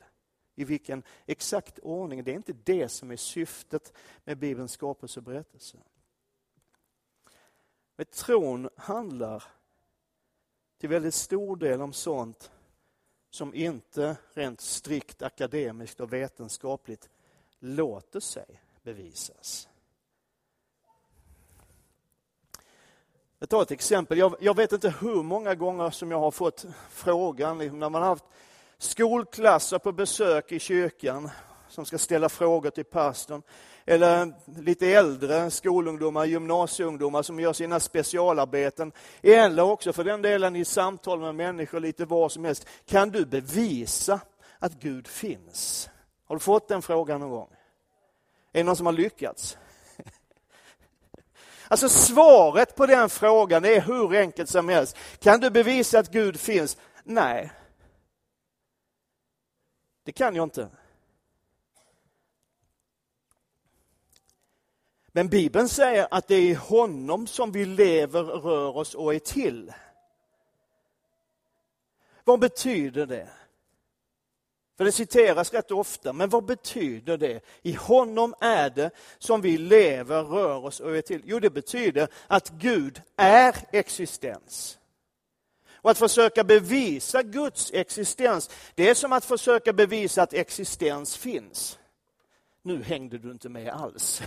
i 0.56 0.64
vilken 0.64 1.04
exakt 1.26 1.80
ordning. 1.80 2.24
Det 2.24 2.32
är 2.32 2.36
inte 2.36 2.56
det 2.64 2.90
som 2.90 3.12
är 3.12 3.18
syftet 3.18 3.94
med 4.24 4.38
Bibelns 4.38 4.72
skapelseberättelse. 4.72 5.78
Men 7.96 8.06
tron 8.06 8.70
handlar 8.76 9.44
till 10.78 10.90
väldigt 10.90 11.14
stor 11.14 11.56
del 11.56 11.82
om 11.82 11.94
sånt 11.94 12.52
som 13.30 13.54
inte 13.54 14.18
rent 14.34 14.62
strikt 14.62 15.22
akademiskt 15.22 16.00
och 16.00 16.14
vetenskapligt 16.14 17.10
låter 17.60 18.20
sig 18.20 18.62
bevisas. 18.84 19.68
Jag 23.40 23.50
tar 23.50 23.62
ett 23.62 23.72
exempel. 23.72 24.18
Jag, 24.18 24.36
jag, 24.40 24.56
vet 24.56 24.72
inte 24.72 24.90
hur 25.02 25.24
många 25.24 25.56
gånger 25.56 25.90
som 25.90 26.12
jag 26.12 26.20
har 26.20 26.32
fått 26.32 26.66
frågan 26.90 27.58
liksom 27.58 27.80
när 27.80 27.90
man 27.90 28.02
har 28.02 28.10
haft 28.10 28.26
skolklasser 28.86 29.80
på 29.80 29.92
besök 29.92 30.52
i 30.52 30.60
kyrkan 30.60 31.30
som 31.68 31.86
ska 31.86 31.98
ställa 31.98 32.30
frågor 32.30 32.70
till 32.70 32.86
pastorn. 32.86 33.42
Eller 33.86 34.34
lite 34.62 34.88
äldre 34.88 35.52
skolungdomar, 35.52 36.26
gymnasieungdomar 36.26 37.22
som 37.22 37.40
gör 37.40 37.54
sina 37.54 37.80
specialarbeten. 37.80 38.92
Eller 39.22 39.64
också 39.64 39.94
för 39.94 40.04
den 40.04 40.22
delen 40.22 40.56
i 40.56 40.66
samtal 40.66 41.20
med 41.20 41.36
människor 41.36 41.80
lite 41.80 42.06
var 42.06 42.30
som 42.30 42.46
helst. 42.46 42.68
Kan 42.86 43.10
du 43.10 43.26
bevisa 43.26 44.20
att 44.60 44.74
Gud 44.74 45.08
finns? 45.08 45.90
Har 46.26 46.36
du 46.36 46.40
fått 46.40 46.68
den 46.68 46.82
frågan 46.82 47.20
någon 47.20 47.30
gång? 47.30 47.50
Är 48.54 48.60
det 48.60 48.64
någon 48.64 48.76
som 48.76 48.86
har 48.86 48.94
lyckats? 48.94 49.58
Alltså 51.68 51.90
svaret 51.90 52.76
på 52.76 52.86
den 52.86 53.10
frågan 53.10 53.66
är 53.66 53.82
hur 53.82 54.16
enkelt 54.16 54.50
som 54.50 54.70
helst. 54.70 54.98
Kan 55.20 55.40
du 55.40 55.50
bevisa 55.50 56.00
att 56.00 56.12
Gud 56.12 56.40
finns? 56.40 56.78
Nej. 57.04 57.52
Det 60.06 60.12
kan 60.12 60.36
jag 60.36 60.44
inte. 60.44 60.70
Men 65.08 65.28
Bibeln 65.28 65.70
säger 65.70 66.08
att 66.12 66.28
det 66.28 66.36
är 66.36 66.42
i 66.42 66.54
honom 66.54 67.28
som 67.28 67.52
vi 67.52 67.66
lever, 67.66 68.24
rör 68.24 68.78
oss 68.78 68.96
och 68.96 69.16
är 69.16 69.20
till. 69.20 69.74
Vad 72.24 72.40
betyder 72.40 73.06
det? 73.06 73.30
För 74.78 74.86
det 74.86 74.92
citeras 74.92 75.54
rätt 75.54 75.72
ofta, 75.72 76.14
men 76.14 76.30
vad 76.30 76.46
betyder 76.46 77.18
det? 77.18 77.46
I 77.62 77.74
honom 77.74 78.36
är 78.40 78.70
det 78.70 78.92
som 79.18 79.42
vi 79.42 79.58
lever, 79.58 80.24
rör 80.24 80.66
oss 80.66 80.80
och 80.80 80.98
är 80.98 81.02
till. 81.02 81.22
Jo, 81.26 81.40
det 81.40 81.50
betyder 81.50 82.08
att 82.28 82.50
Gud 82.50 83.02
är 83.16 83.56
existens. 83.72 84.78
Och 85.86 85.92
att 85.92 85.98
försöka 85.98 86.44
bevisa 86.44 87.24
Guds 87.24 87.72
existens, 87.74 88.50
det 88.76 88.90
är 88.90 88.94
som 88.94 89.14
att 89.14 89.26
försöka 89.26 89.74
bevisa 89.74 90.24
att 90.24 90.34
existens 90.34 91.18
finns. 91.18 91.80
Nu 92.64 92.84
hängde 92.84 93.18
du 93.18 93.32
inte 93.32 93.50
med 93.50 93.70
alls. 93.70 94.22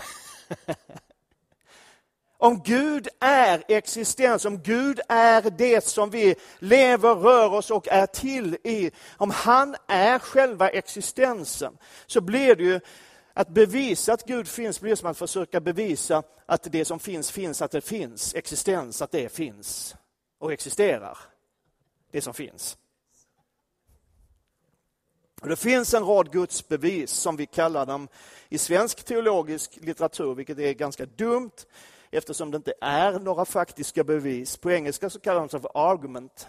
Om 2.38 2.62
Gud 2.64 3.08
är 3.20 3.64
existens, 3.68 4.44
om 4.44 4.62
Gud 4.62 5.00
är 5.08 5.50
det 5.50 5.84
som 5.84 6.10
vi 6.10 6.34
lever, 6.58 7.14
rör 7.14 7.52
oss 7.52 7.70
och 7.70 7.88
är 7.88 8.06
till 8.06 8.56
i, 8.64 8.90
om 9.16 9.30
han 9.30 9.76
är 9.88 10.18
själva 10.18 10.68
existensen, 10.68 11.78
så 12.06 12.20
blir 12.20 12.54
det 12.54 12.64
ju 12.64 12.80
att 13.32 13.48
bevisa 13.48 14.12
att 14.12 14.26
Gud 14.26 14.48
finns 14.48 14.80
blir 14.80 14.94
som 14.94 15.10
att 15.10 15.18
försöka 15.18 15.60
bevisa 15.60 16.22
att 16.46 16.62
det 16.62 16.84
som 16.84 16.98
finns, 16.98 17.30
finns, 17.30 17.62
att 17.62 17.70
det 17.70 17.80
finns, 17.80 18.34
existens, 18.34 19.02
att 19.02 19.10
det 19.10 19.32
finns 19.32 19.96
och 20.38 20.52
existerar. 20.52 21.18
Det 22.10 22.20
som 22.20 22.34
finns. 22.34 22.78
Och 25.40 25.48
det 25.48 25.56
finns 25.56 25.94
en 25.94 26.04
rad 26.04 26.32
gudsbevis 26.32 27.10
som 27.10 27.36
vi 27.36 27.46
kallar 27.46 27.86
dem 27.86 28.08
i 28.48 28.58
svensk 28.58 29.04
teologisk 29.04 29.78
litteratur, 29.82 30.34
vilket 30.34 30.58
är 30.58 30.72
ganska 30.72 31.06
dumt 31.06 31.50
eftersom 32.10 32.50
det 32.50 32.56
inte 32.56 32.74
är 32.80 33.18
några 33.18 33.44
faktiska 33.44 34.04
bevis. 34.04 34.56
På 34.56 34.70
engelska 34.70 35.10
så 35.10 35.20
kallar 35.20 35.40
de 35.40 35.48
sig 35.48 35.60
för 35.60 35.70
argument. 35.74 36.48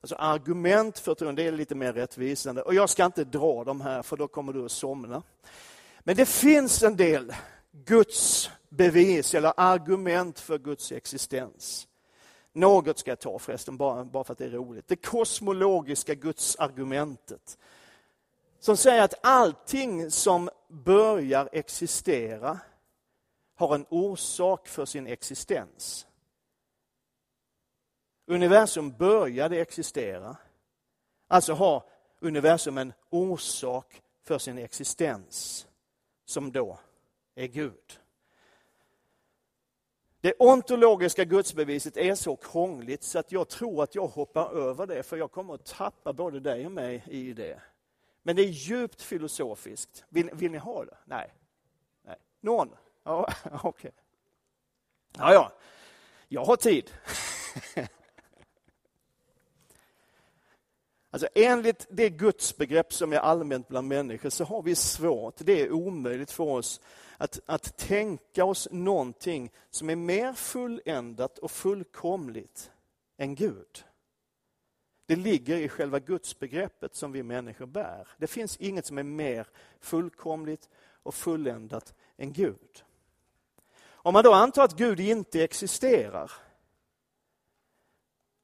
Alltså 0.00 0.14
argument 0.14 0.98
för 0.98 1.14
tron, 1.14 1.34
det 1.34 1.42
är 1.42 1.52
lite 1.52 1.74
mer 1.74 1.92
rättvisande. 1.92 2.62
Och 2.62 2.74
jag 2.74 2.90
ska 2.90 3.04
inte 3.04 3.24
dra 3.24 3.64
dem 3.64 3.80
här 3.80 4.02
för 4.02 4.16
då 4.16 4.28
kommer 4.28 4.52
du 4.52 4.64
att 4.64 4.72
somna. 4.72 5.22
Men 6.00 6.16
det 6.16 6.26
finns 6.26 6.82
en 6.82 6.96
del 6.96 7.34
Guds 7.72 8.50
bevis 8.68 9.34
eller 9.34 9.52
argument 9.56 10.40
för 10.40 10.58
Guds 10.58 10.92
existens. 10.92 11.88
Något 12.56 12.98
ska 12.98 13.10
jag 13.10 13.20
ta 13.20 13.38
förresten, 13.38 13.76
bara, 13.76 14.04
bara 14.04 14.24
för 14.24 14.32
att 14.32 14.38
det 14.38 14.44
är 14.44 14.50
roligt. 14.50 14.88
Det 14.88 14.96
kosmologiska 14.96 16.14
gudsargumentet. 16.14 17.58
Som 18.58 18.76
säger 18.76 19.02
att 19.02 19.14
allting 19.22 20.10
som 20.10 20.50
börjar 20.68 21.48
existera 21.52 22.58
har 23.54 23.74
en 23.74 23.86
orsak 23.88 24.68
för 24.68 24.84
sin 24.84 25.06
existens. 25.06 26.06
Universum 28.26 28.90
började 28.98 29.60
existera. 29.60 30.36
Alltså 31.28 31.52
har 31.52 31.82
universum 32.20 32.78
en 32.78 32.92
orsak 33.10 34.02
för 34.22 34.38
sin 34.38 34.58
existens, 34.58 35.66
som 36.24 36.52
då 36.52 36.78
är 37.34 37.46
Gud. 37.46 38.00
Det 40.24 40.34
ontologiska 40.38 41.24
gudsbeviset 41.24 41.96
är 41.96 42.14
så 42.14 42.36
krångligt 42.36 43.02
så 43.02 43.18
att 43.18 43.32
jag 43.32 43.48
tror 43.48 43.82
att 43.82 43.94
jag 43.94 44.06
hoppar 44.06 44.56
över 44.56 44.86
det, 44.86 45.02
för 45.02 45.16
jag 45.16 45.32
kommer 45.32 45.54
att 45.54 45.64
tappa 45.64 46.12
både 46.12 46.40
dig 46.40 46.66
och 46.66 46.72
mig 46.72 47.04
i 47.06 47.32
det. 47.32 47.60
Men 48.22 48.36
det 48.36 48.42
är 48.42 48.48
djupt 48.48 49.02
filosofiskt. 49.02 50.04
Vill, 50.08 50.30
vill 50.32 50.50
ni 50.50 50.58
ha 50.58 50.84
det? 50.84 50.96
Nej. 51.04 51.32
Nej. 52.02 52.16
Någon? 52.40 52.70
Ja, 53.02 53.28
okej. 53.44 53.68
Okay. 53.68 53.90
Ja, 55.18 55.32
ja. 55.32 55.52
Jag 56.28 56.44
har 56.44 56.56
tid. 56.56 56.90
Alltså 61.10 61.28
enligt 61.34 61.86
det 61.90 62.10
gudsbegrepp 62.10 62.92
som 62.92 63.12
är 63.12 63.16
allmänt 63.16 63.68
bland 63.68 63.88
människor 63.88 64.30
så 64.30 64.44
har 64.44 64.62
vi 64.62 64.74
svårt, 64.74 65.34
det 65.38 65.60
är 65.60 65.72
omöjligt 65.72 66.30
för 66.30 66.44
oss 66.44 66.80
att, 67.24 67.40
att 67.46 67.76
tänka 67.76 68.44
oss 68.44 68.68
någonting 68.70 69.52
som 69.70 69.90
är 69.90 69.96
mer 69.96 70.32
fulländat 70.32 71.38
och 71.38 71.50
fullkomligt 71.50 72.70
än 73.16 73.34
Gud. 73.34 73.84
Det 75.06 75.16
ligger 75.16 75.56
i 75.56 75.68
själva 75.68 75.98
gudsbegreppet 75.98 76.94
som 76.94 77.12
vi 77.12 77.22
människor 77.22 77.66
bär. 77.66 78.08
Det 78.18 78.26
finns 78.26 78.56
inget 78.56 78.86
som 78.86 78.98
är 78.98 79.02
mer 79.02 79.46
fullkomligt 79.80 80.68
och 81.02 81.14
fulländat 81.14 81.94
än 82.16 82.32
Gud. 82.32 82.84
Om 83.84 84.12
man 84.12 84.24
då 84.24 84.32
antar 84.32 84.64
att 84.64 84.76
Gud 84.76 85.00
inte 85.00 85.44
existerar 85.44 86.32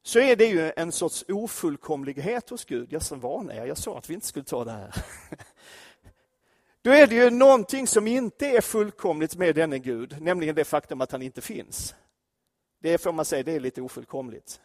så 0.03 0.19
är 0.19 0.37
det 0.37 0.47
ju 0.47 0.73
en 0.77 0.93
sorts 0.93 1.25
ofullkomlighet 1.29 2.51
hos 2.51 2.65
Gud. 2.65 2.93
Jag 2.93 3.03
sa 3.03 3.17
van 3.17 3.51
är, 3.51 3.67
jag 3.67 3.79
sa 3.79 3.99
att 3.99 4.11
vi 4.11 4.15
inte 4.15 4.27
skulle 4.27 4.45
ta 4.45 4.65
det 4.65 4.73
här. 4.73 4.95
Då 6.83 6.91
är 6.91 7.07
det 7.07 7.15
ju 7.15 7.31
någonting 7.31 7.87
som 7.87 8.07
inte 8.07 8.47
är 8.47 8.61
fullkomligt 8.61 9.37
med 9.37 9.55
denne 9.55 9.79
Gud, 9.79 10.23
nämligen 10.23 10.55
det 10.55 10.65
faktum 10.65 11.01
att 11.01 11.13
han 11.13 11.23
inte 11.23 11.41
finns. 11.41 11.95
Det 12.81 12.99
får 12.99 13.13
man 13.13 13.25
säga, 13.25 13.43
det 13.43 13.53
är 13.53 13.61
lite 13.61 13.83
ofullkomligt. 13.83 14.61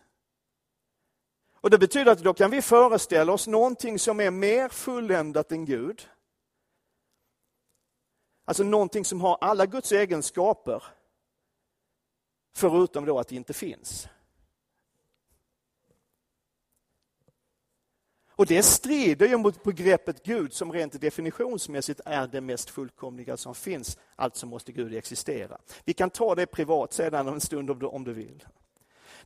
Och 1.53 1.69
Det 1.69 1.77
betyder 1.77 2.11
att 2.11 2.19
då 2.19 2.33
kan 2.33 2.51
vi 2.51 2.61
föreställa 2.61 3.33
oss 3.33 3.47
någonting 3.47 3.99
som 3.99 4.19
är 4.19 4.31
mer 4.31 4.69
fulländat 4.69 5.51
än 5.51 5.65
Gud. 5.65 6.09
Alltså 8.45 8.63
någonting 8.63 9.05
som 9.05 9.21
har 9.21 9.37
alla 9.41 9.65
Guds 9.65 9.91
egenskaper, 9.91 10.83
förutom 12.55 13.05
då 13.05 13.19
att 13.19 13.27
det 13.27 13.35
inte 13.35 13.53
finns. 13.53 14.07
Och 18.37 18.45
det 18.45 18.63
strider 18.63 19.27
ju 19.27 19.37
mot 19.37 19.63
begreppet 19.63 20.23
Gud 20.23 20.53
som 20.53 20.71
rent 20.71 21.01
definitionsmässigt 21.01 22.01
är 22.05 22.27
det 22.27 22.41
mest 22.41 22.69
fullkomliga 22.69 23.37
som 23.37 23.55
finns. 23.55 23.97
Alltså 24.15 24.45
måste 24.45 24.71
Gud 24.71 24.95
existera. 24.95 25.57
Vi 25.85 25.93
kan 25.93 26.09
ta 26.09 26.35
det 26.35 26.45
privat 26.45 26.93
sedan 26.93 27.27
en 27.27 27.41
stund 27.41 27.69
om 27.69 27.79
du, 27.79 27.85
om 27.85 28.03
du 28.03 28.13
vill. 28.13 28.45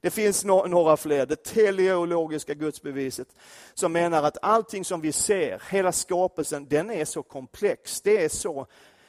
Det 0.01 0.10
finns 0.10 0.46
no 0.46 0.68
några 0.68 0.98
fler, 0.98 1.25
det 1.25 1.44
teleologiska 1.44 2.54
gudsbeviset, 2.54 3.36
som 3.74 3.92
menar 3.92 4.24
att 4.24 4.38
allting 4.42 4.86
som 4.86 5.01
vi 5.01 5.12
ser, 5.12 5.62
hela 5.72 5.92
skapelsen, 5.92 6.68
den 6.68 6.89
är 6.89 7.06
så 7.06 7.24
komplex. 7.24 8.01
Det 8.01 8.24
är 8.24 8.30
så, 8.30 8.68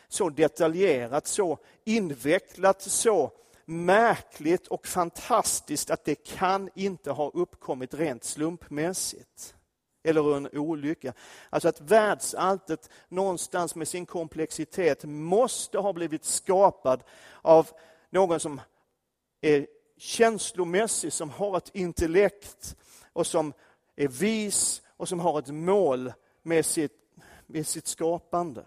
så 0.08 0.28
detaljerat, 0.28 1.26
så 1.26 1.58
invecklat, 1.84 2.82
så 2.82 3.32
märkligt 3.64 4.66
och 4.66 4.86
fantastiskt 4.86 5.90
att 5.90 6.04
det 6.04 6.14
kan 6.14 6.70
inte 6.74 7.10
ha 7.10 7.30
uppkommit 7.34 7.94
rent 7.94 8.24
slumpmässigt 8.24 9.54
eller 10.02 10.36
en 10.36 10.48
olycka. 10.52 11.12
Alltså 11.50 11.68
att 11.68 11.80
världsalltet 11.80 12.90
någonstans 13.08 13.74
med 13.74 13.88
sin 13.88 14.06
komplexitet 14.06 15.04
måste 15.04 15.78
ha 15.78 15.92
blivit 15.92 16.24
skapad 16.24 17.02
av 17.42 17.68
någon 18.10 18.40
som 18.40 18.60
är 19.40 19.66
känslomässig, 19.96 21.12
som 21.12 21.30
har 21.30 21.56
ett 21.56 21.74
intellekt 21.74 22.76
och 23.12 23.26
som 23.26 23.52
är 23.96 24.08
vis 24.08 24.82
och 24.96 25.08
som 25.08 25.20
har 25.20 25.38
ett 25.38 25.48
mål 25.54 26.12
med 26.42 26.66
sitt, 26.66 26.92
med 27.46 27.66
sitt 27.66 27.86
skapande. 27.86 28.64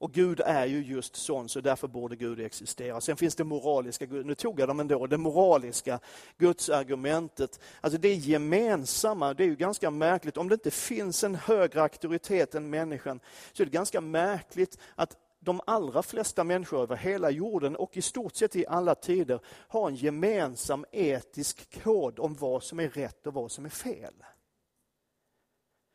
Och 0.00 0.12
Gud 0.12 0.40
är 0.40 0.66
ju 0.66 0.82
just 0.82 1.16
sån, 1.16 1.48
så 1.48 1.60
därför 1.60 1.88
borde 1.88 2.16
Gud 2.16 2.40
existera. 2.40 3.00
Sen 3.00 3.16
finns 3.16 3.34
det 3.34 3.44
moraliska, 3.44 4.06
nu 4.06 4.34
tog 4.34 4.60
jag 4.60 4.68
dem 4.68 4.80
ändå, 4.80 5.06
det 5.06 5.18
moraliska 5.18 6.00
gudsargumentet. 6.36 7.60
Alltså 7.80 7.98
det 7.98 8.14
gemensamma, 8.14 9.34
det 9.34 9.44
är 9.44 9.48
ju 9.48 9.56
ganska 9.56 9.90
märkligt. 9.90 10.36
Om 10.36 10.48
det 10.48 10.54
inte 10.54 10.70
finns 10.70 11.24
en 11.24 11.34
högre 11.34 11.82
auktoritet 11.82 12.54
än 12.54 12.70
människan, 12.70 13.20
så 13.52 13.62
är 13.62 13.64
det 13.64 13.72
ganska 13.72 14.00
märkligt 14.00 14.78
att 14.94 15.16
de 15.40 15.60
allra 15.66 16.02
flesta 16.02 16.44
människor 16.44 16.82
över 16.82 16.96
hela 16.96 17.30
jorden 17.30 17.76
och 17.76 17.96
i 17.96 18.02
stort 18.02 18.36
sett 18.36 18.56
i 18.56 18.66
alla 18.66 18.94
tider 18.94 19.40
har 19.46 19.88
en 19.88 19.96
gemensam 19.96 20.84
etisk 20.92 21.82
kod 21.82 22.18
om 22.18 22.34
vad 22.34 22.62
som 22.62 22.80
är 22.80 22.88
rätt 22.88 23.26
och 23.26 23.34
vad 23.34 23.50
som 23.50 23.64
är 23.64 23.70
fel. 23.70 24.14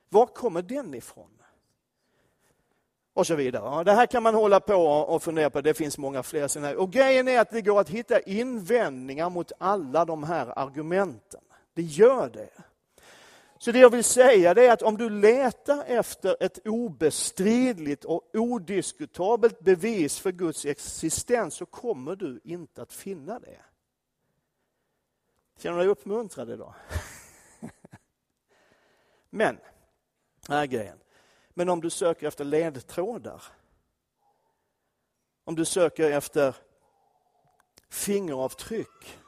Var 0.09 0.25
kommer 0.25 0.61
den 0.61 0.93
ifrån? 0.93 1.42
Och 3.13 3.27
så 3.27 3.35
vidare. 3.35 3.83
Det 3.83 3.91
här 3.91 4.05
kan 4.05 4.23
man 4.23 4.35
hålla 4.35 4.59
på 4.59 4.75
och 4.85 5.23
fundera 5.23 5.49
på, 5.49 5.61
det 5.61 5.73
finns 5.73 5.97
många 5.97 6.23
fler 6.23 6.47
scenarier. 6.47 6.77
Och 6.77 6.91
grejen 6.91 7.27
är 7.27 7.39
att 7.39 7.51
det 7.51 7.61
går 7.61 7.79
att 7.79 7.89
hitta 7.89 8.19
invändningar 8.19 9.29
mot 9.29 9.51
alla 9.57 10.05
de 10.05 10.23
här 10.23 10.59
argumenten. 10.59 11.41
Det 11.73 11.81
gör 11.81 12.29
det. 12.29 12.49
Så 13.57 13.71
det 13.71 13.79
jag 13.79 13.89
vill 13.89 14.03
säga 14.03 14.51
är 14.51 14.71
att 14.71 14.81
om 14.81 14.97
du 14.97 15.09
letar 15.09 15.83
efter 15.83 16.37
ett 16.39 16.67
obestridligt 16.67 18.05
och 18.05 18.29
odiskutabelt 18.33 19.59
bevis 19.59 20.19
för 20.19 20.31
Guds 20.31 20.65
existens 20.65 21.55
så 21.55 21.65
kommer 21.65 22.15
du 22.15 22.41
inte 22.43 22.81
att 22.81 22.93
finna 22.93 23.39
det. 23.39 23.59
Känner 25.57 25.77
du 25.77 25.83
dig 25.83 25.91
uppmuntrad 25.91 26.49
idag? 26.49 26.73
Men, 29.29 29.57
här 30.47 30.61
är 30.61 30.65
grejen. 30.65 30.97
Men 31.53 31.69
om 31.69 31.81
du 31.81 31.89
söker 31.89 32.27
efter 32.27 32.45
ledtrådar, 32.45 33.43
om 35.43 35.55
du 35.55 35.65
söker 35.65 36.11
efter 36.11 36.55
fingeravtryck, 37.89 39.19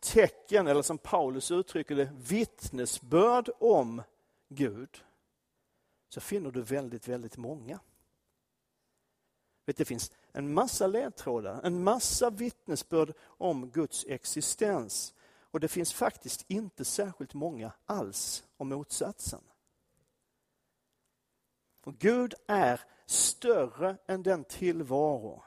tecken 0.00 0.66
eller 0.66 0.82
som 0.82 0.98
Paulus 0.98 1.50
uttrycker 1.50 1.96
det, 1.96 2.12
vittnesbörd 2.16 3.50
om 3.60 4.02
Gud, 4.48 5.04
så 6.08 6.20
finner 6.20 6.50
du 6.50 6.62
väldigt, 6.62 7.08
väldigt 7.08 7.36
många. 7.36 7.80
Det 9.64 9.84
finns 9.84 10.12
en 10.32 10.54
massa 10.54 10.86
ledtrådar, 10.86 11.60
en 11.62 11.84
massa 11.84 12.30
vittnesbörd 12.30 13.14
om 13.22 13.70
Guds 13.70 14.04
existens. 14.08 15.14
Och 15.40 15.60
det 15.60 15.68
finns 15.68 15.92
faktiskt 15.92 16.44
inte 16.48 16.84
särskilt 16.84 17.34
många 17.34 17.72
alls 17.86 18.44
om 18.56 18.68
motsatsen. 18.68 19.40
För 21.84 21.92
Gud 21.92 22.34
är 22.46 22.80
större 23.06 23.96
än 24.06 24.22
den 24.22 24.44
tillvaro 24.44 25.42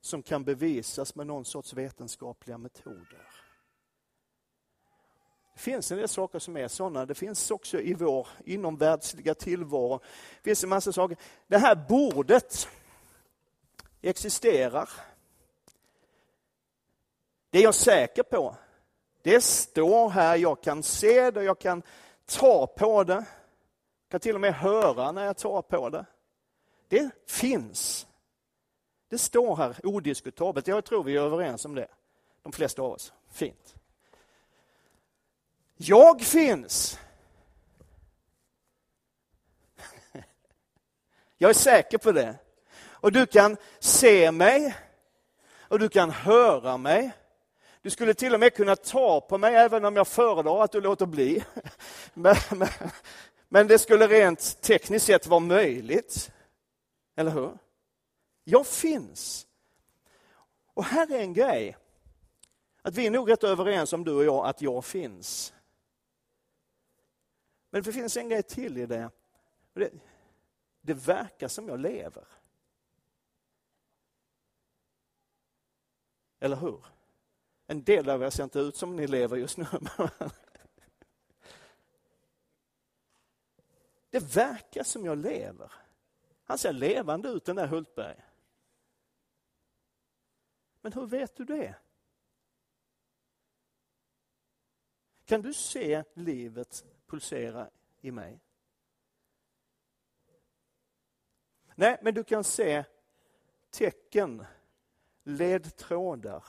som 0.00 0.22
kan 0.22 0.44
bevisas 0.44 1.14
med 1.14 1.26
någon 1.26 1.44
sorts 1.44 1.72
vetenskapliga 1.72 2.58
metoder. 2.58 3.28
Det 5.54 5.60
finns 5.60 5.92
en 5.92 5.98
del 5.98 6.08
saker 6.08 6.38
som 6.38 6.56
är 6.56 6.68
sådana. 6.68 7.06
Det 7.06 7.14
finns 7.14 7.50
också 7.50 7.80
i 7.80 7.94
vår 7.94 8.28
inomvärldsliga 8.44 9.34
tillvaro. 9.34 9.98
Det 10.36 10.42
finns 10.42 10.62
en 10.62 10.68
massa 10.68 10.92
saker. 10.92 11.16
Det 11.46 11.58
här 11.58 11.74
bordet 11.88 12.68
existerar. 14.00 14.90
Det 17.50 17.58
är 17.58 17.62
jag 17.62 17.74
säker 17.74 18.22
på. 18.22 18.56
Det 19.22 19.40
står 19.40 20.10
här, 20.10 20.36
jag 20.36 20.62
kan 20.62 20.82
se 20.82 21.30
det, 21.30 21.44
jag 21.44 21.58
kan 21.58 21.82
ta 22.26 22.66
på 22.66 23.04
det. 23.04 23.24
Jag 24.08 24.10
kan 24.10 24.20
till 24.20 24.34
och 24.34 24.40
med 24.40 24.54
höra 24.54 25.12
när 25.12 25.24
jag 25.24 25.36
tar 25.36 25.62
på 25.62 25.88
det. 25.88 26.06
Det 26.88 27.10
finns. 27.26 28.06
Det 29.08 29.18
står 29.18 29.56
här 29.56 29.76
odiskutabelt. 29.86 30.66
Jag 30.66 30.84
tror 30.84 31.04
vi 31.04 31.16
är 31.16 31.20
överens 31.20 31.64
om 31.64 31.74
det. 31.74 31.88
De 32.42 32.52
flesta 32.52 32.82
av 32.82 32.92
oss. 32.92 33.12
Fint. 33.30 33.74
Jag 35.76 36.20
finns. 36.20 36.98
Jag 41.38 41.50
är 41.50 41.54
säker 41.54 41.98
på 41.98 42.12
det. 42.12 42.34
Och 42.80 43.12
du 43.12 43.26
kan 43.26 43.56
se 43.78 44.30
mig 44.30 44.76
och 45.60 45.78
du 45.78 45.88
kan 45.88 46.10
höra 46.10 46.76
mig. 46.76 47.12
Du 47.82 47.90
skulle 47.90 48.14
till 48.14 48.34
och 48.34 48.40
med 48.40 48.54
kunna 48.54 48.76
ta 48.76 49.20
på 49.20 49.38
mig 49.38 49.54
även 49.54 49.84
om 49.84 49.96
jag 49.96 50.08
föredrar 50.08 50.64
att 50.64 50.72
du 50.72 50.80
låter 50.80 51.06
bli. 51.06 51.44
Men, 52.14 52.36
men, 52.50 52.68
men 53.48 53.66
det 53.66 53.78
skulle 53.78 54.08
rent 54.08 54.60
tekniskt 54.62 55.06
sett 55.06 55.26
vara 55.26 55.40
möjligt. 55.40 56.30
Eller 57.16 57.30
hur? 57.30 57.58
Jag 58.44 58.66
finns. 58.66 59.46
Och 60.74 60.84
här 60.84 61.12
är 61.12 61.20
en 61.20 61.34
grej. 61.34 61.76
Att 62.82 62.94
vi 62.94 63.06
är 63.06 63.10
nog 63.10 63.30
rätt 63.30 63.44
överens 63.44 63.92
om 63.92 64.04
du 64.04 64.14
och 64.14 64.24
jag 64.24 64.46
att 64.46 64.62
jag 64.62 64.84
finns. 64.84 65.54
Men 67.70 67.82
det 67.82 67.92
finns 67.92 68.16
en 68.16 68.28
grej 68.28 68.42
till 68.42 68.78
i 68.78 68.86
det. 68.86 69.10
Det, 69.72 69.90
det 70.80 70.94
verkar 70.94 71.48
som 71.48 71.68
jag 71.68 71.80
lever. 71.80 72.24
Eller 76.40 76.56
hur? 76.56 76.86
En 77.66 77.84
del 77.84 78.10
av 78.10 78.22
er 78.22 78.30
ser 78.30 78.44
inte 78.44 78.58
ut 78.58 78.76
som 78.76 78.96
ni 78.96 79.06
lever 79.06 79.36
just 79.36 79.56
nu. 79.56 79.66
Det 84.18 84.36
verkar 84.36 84.82
som 84.82 85.04
jag 85.04 85.18
lever. 85.18 85.72
Han 86.44 86.58
ser 86.58 86.72
levande 86.72 87.28
ut 87.28 87.44
den 87.44 87.56
där 87.56 87.66
Hultberg. 87.66 88.24
Men 90.80 90.92
hur 90.92 91.06
vet 91.06 91.36
du 91.36 91.44
det? 91.44 91.74
Kan 95.24 95.42
du 95.42 95.54
se 95.54 96.04
livet 96.14 96.84
pulsera 97.06 97.70
i 98.00 98.10
mig? 98.10 98.40
Nej, 101.74 101.98
men 102.02 102.14
du 102.14 102.24
kan 102.24 102.44
se 102.44 102.84
tecken, 103.70 104.44
ledtrådar, 105.22 106.44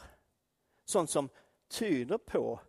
sånt 0.85 1.09
som 1.09 1.29
tyder 1.67 2.17
på 2.17 2.59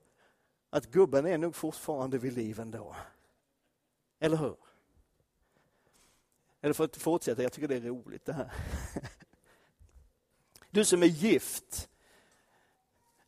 att 0.70 0.86
gubben 0.86 1.26
är 1.26 1.38
nog 1.38 1.54
fortfarande 1.54 2.18
vid 2.18 2.32
liv 2.32 2.60
ändå. 2.60 2.96
Eller 4.18 4.36
hur? 4.36 4.69
Eller 6.60 6.74
för 6.74 6.84
att 6.84 6.96
fortsätta, 6.96 7.42
jag 7.42 7.52
tycker 7.52 7.68
det 7.68 7.76
är 7.76 7.80
roligt 7.80 8.24
det 8.24 8.32
här. 8.32 8.52
Du 10.70 10.84
som 10.84 11.02
är 11.02 11.06
gift, 11.06 11.88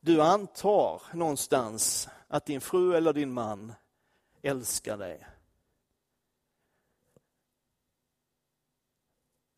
du 0.00 0.22
antar 0.22 1.02
någonstans 1.14 2.08
att 2.28 2.46
din 2.46 2.60
fru 2.60 2.96
eller 2.96 3.12
din 3.12 3.32
man 3.32 3.72
älskar 4.42 4.96
dig. 4.96 5.26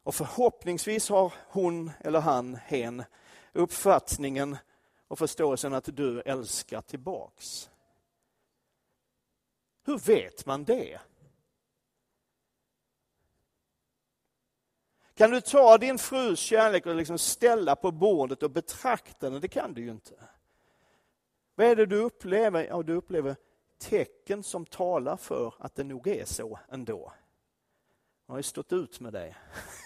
Och 0.02 0.14
förhoppningsvis 0.14 1.08
har 1.08 1.34
hon 1.48 1.90
eller 2.00 2.20
han, 2.20 2.54
hen, 2.54 3.04
uppfattningen 3.52 4.56
och 5.08 5.18
förståelsen 5.18 5.74
att 5.74 5.96
du 5.96 6.20
älskar 6.20 6.80
tillbaks. 6.80 7.70
Hur 9.84 9.98
vet 9.98 10.46
man 10.46 10.64
det? 10.64 11.00
Kan 15.14 15.31
du 15.31 15.40
ta 15.40 15.79
din 15.79 15.98
frus 15.98 16.38
kärlek 16.38 16.87
och 16.87 16.94
liksom 16.94 17.18
ställa 17.18 17.77
på 17.77 17.90
bordet 17.90 18.42
och 18.42 18.50
betrakta 18.50 19.31
den? 19.31 19.40
Det 19.40 19.48
kan 19.48 19.74
du 19.74 19.83
ju 19.83 19.90
inte. 19.90 20.14
Vad 21.55 21.66
är 21.66 21.77
det 21.77 21.87
du 21.87 21.96
upplever? 21.96 22.66
Ja, 22.66 22.83
du 22.83 22.94
upplever 22.94 23.37
tecken 23.79 24.42
som 24.42 24.66
talar 24.66 25.16
för 25.16 25.55
att 25.59 25.74
det 25.74 25.85
nog 25.85 26.07
är 26.07 26.24
så 26.24 26.59
ändå. 26.68 27.12
Jag 28.27 28.33
har 28.33 28.38
ju 28.38 28.42
stått 28.42 28.72
ut 28.72 29.00
med 29.00 29.12
dig. 29.12 29.37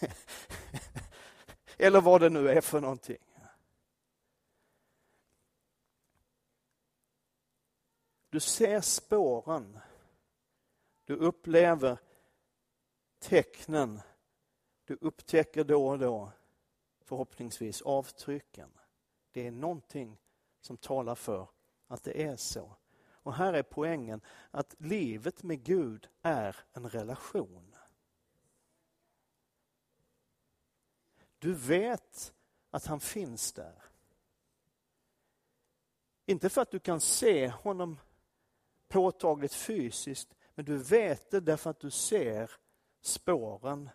Eller 1.77 2.01
vad 2.01 2.21
det 2.21 2.31
nu 2.31 2.49
är 2.49 2.61
för 2.61 2.81
någonting. 2.81 3.19
Du 8.31 8.41
ser 8.41 8.81
spåren. 8.81 9.79
Du 11.05 11.17
upplever 11.17 11.99
tecknen. 13.19 14.01
Du 14.89 14.99
upptäcker 15.01 15.65
då 15.65 15.89
och 15.89 15.99
då, 15.99 16.33
förhoppningsvis, 17.01 17.83
avtrycken. 17.83 18.71
Det 19.33 19.47
är 19.47 19.51
någonting 19.51 20.19
som 20.61 20.77
talar 20.77 21.15
för 21.15 21.49
att 21.87 22.03
det 22.03 22.23
är 22.23 22.37
så. 22.37 22.77
Och 23.11 23.35
här 23.35 23.53
är 23.53 23.63
poängen 23.63 24.21
att 24.51 24.75
livet 24.79 25.43
med 25.43 25.63
Gud 25.63 26.09
är 26.23 26.57
en 26.73 26.91
relation. 26.91 27.77
Du 31.39 31.55
vet 31.55 32.35
att 32.71 32.87
han 32.87 33.01
finns 33.01 33.53
där. 33.53 33.83
Inte 36.27 36.49
för 36.49 36.63
att 36.63 36.71
du 36.71 36.79
kan 36.79 37.01
se 37.01 37.49
honom 37.49 37.99
påtagligt 38.89 39.55
fysiskt, 39.55 40.35
men 40.55 40.65
du 40.65 40.77
vet 40.77 41.31
det 41.31 41.41
därför 41.41 41.71
att 41.71 41.81
du 41.81 41.91
ser 41.91 42.51
spåren. 43.01 43.91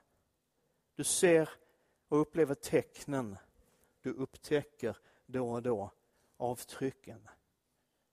Du 0.95 1.03
ser 1.03 1.49
och 2.07 2.21
upplever 2.21 2.55
tecknen. 2.55 3.37
Du 4.01 4.13
upptäcker 4.13 4.97
då 5.25 5.51
och 5.51 5.63
då 5.63 5.91
avtrycken. 6.37 7.29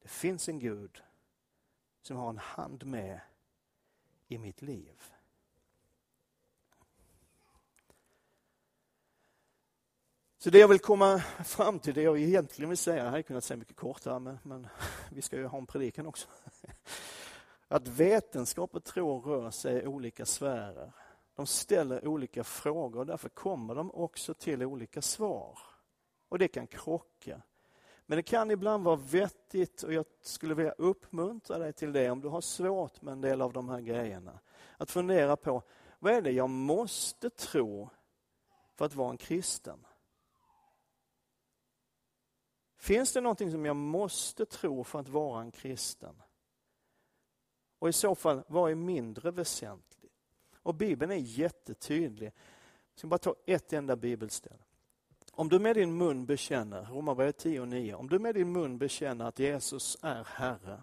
Det 0.02 0.08
finns 0.08 0.48
en 0.48 0.58
Gud 0.58 1.02
som 2.02 2.16
har 2.16 2.30
en 2.30 2.38
hand 2.38 2.86
med 2.86 3.20
i 4.28 4.38
mitt 4.38 4.62
liv. 4.62 5.02
Så 10.38 10.50
det 10.50 10.58
jag 10.58 10.68
vill 10.68 10.78
komma 10.78 11.18
fram 11.44 11.78
till, 11.78 11.94
det 11.94 12.02
jag 12.02 12.18
egentligen 12.18 12.68
vill 12.68 12.78
säga, 12.78 13.04
jag 13.04 13.10
hade 13.10 13.22
kunnat 13.22 13.44
säga 13.44 13.56
mycket 13.58 13.76
kortare, 13.76 14.18
men, 14.18 14.38
men 14.42 14.66
vi 15.10 15.22
ska 15.22 15.36
ju 15.36 15.46
ha 15.46 15.58
en 15.58 15.66
predikan 15.66 16.06
också. 16.06 16.28
Att 17.68 17.88
vetenskap 17.88 18.74
och 18.74 18.84
tro 18.84 19.20
rör 19.20 19.50
sig 19.50 19.82
i 19.82 19.86
olika 19.86 20.26
sfärer. 20.26 20.92
De 21.34 21.46
ställer 21.46 22.08
olika 22.08 22.44
frågor 22.44 23.00
och 23.00 23.06
därför 23.06 23.28
kommer 23.28 23.74
de 23.74 23.90
också 23.90 24.34
till 24.34 24.62
olika 24.62 25.02
svar. 25.02 25.58
Och 26.28 26.38
det 26.38 26.48
kan 26.48 26.66
krocka. 26.66 27.42
Men 28.06 28.16
det 28.16 28.22
kan 28.22 28.50
ibland 28.50 28.84
vara 28.84 28.96
vettigt 28.96 29.82
och 29.82 29.92
jag 29.92 30.04
skulle 30.20 30.54
vilja 30.54 30.72
uppmuntra 30.72 31.58
dig 31.58 31.72
till 31.72 31.92
det 31.92 32.10
om 32.10 32.20
du 32.20 32.28
har 32.28 32.40
svårt 32.40 33.02
med 33.02 33.12
en 33.12 33.20
del 33.20 33.42
av 33.42 33.52
de 33.52 33.68
här 33.68 33.80
grejerna. 33.80 34.40
Att 34.76 34.90
fundera 34.90 35.36
på, 35.36 35.62
vad 35.98 36.12
är 36.12 36.22
det 36.22 36.30
jag 36.30 36.50
måste 36.50 37.30
tro 37.30 37.90
för 38.74 38.84
att 38.84 38.94
vara 38.94 39.10
en 39.10 39.16
kristen? 39.16 39.86
Finns 42.76 43.12
det 43.12 43.20
någonting 43.20 43.50
som 43.50 43.64
jag 43.64 43.76
måste 43.76 44.46
tro 44.46 44.84
för 44.84 45.00
att 45.00 45.08
vara 45.08 45.40
en 45.40 45.50
kristen? 45.50 46.22
Och 47.78 47.88
i 47.88 47.92
så 47.92 48.14
fall, 48.14 48.42
vad 48.46 48.70
är 48.70 48.74
mindre 48.74 49.30
väsentligt? 49.30 49.99
Och 50.62 50.74
Bibeln 50.74 51.12
är 51.12 51.16
jättetydlig. 51.16 52.26
Jag 52.26 52.98
ska 52.98 53.08
bara 53.08 53.18
ta 53.18 53.34
ett 53.46 53.72
enda 53.72 53.96
bibelställe. 53.96 54.62
Om 55.32 55.48
du 55.48 55.58
med 55.58 55.76
din 55.76 55.96
mun 55.96 56.26
bekänner, 56.26 56.84
Romarbrevet 56.84 57.38
10 57.38 57.60
och 57.60 57.68
9, 57.68 57.94
om 57.94 58.08
du 58.08 58.18
med 58.18 58.34
din 58.34 58.52
mun 58.52 58.78
bekänner 58.78 59.24
att 59.24 59.38
Jesus 59.38 59.96
är 60.02 60.24
Herre 60.24 60.82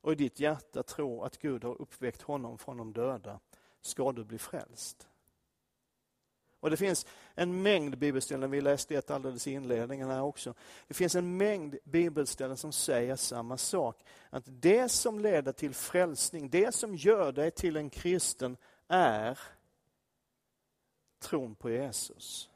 och 0.00 0.12
i 0.12 0.14
ditt 0.14 0.40
hjärta 0.40 0.82
tror 0.82 1.26
att 1.26 1.38
Gud 1.38 1.64
har 1.64 1.82
uppväckt 1.82 2.22
honom 2.22 2.58
från 2.58 2.76
de 2.76 2.92
döda, 2.92 3.40
ska 3.80 4.12
du 4.12 4.24
bli 4.24 4.38
frälst. 4.38 5.08
Och 6.60 6.70
det 6.70 6.76
finns 6.76 7.06
en 7.34 7.62
mängd 7.62 7.98
bibelställen, 7.98 8.50
vi 8.50 8.60
läste 8.60 8.94
ett 8.94 9.10
alldeles 9.10 9.46
i 9.46 9.52
inledningen 9.52 10.08
här 10.08 10.22
också. 10.22 10.54
Det 10.88 10.94
finns 10.94 11.14
en 11.14 11.36
mängd 11.36 11.76
bibelställen 11.84 12.56
som 12.56 12.72
säger 12.72 13.16
samma 13.16 13.56
sak. 13.56 14.04
Att 14.30 14.44
det 14.46 14.88
som 14.88 15.18
leder 15.18 15.52
till 15.52 15.74
frälsning, 15.74 16.50
det 16.50 16.74
som 16.74 16.96
gör 16.96 17.32
dig 17.32 17.50
till 17.50 17.76
en 17.76 17.90
kristen 17.90 18.56
är 18.92 19.38
tron 21.18 21.54
på 21.54 21.70
Jesus. 21.70 22.50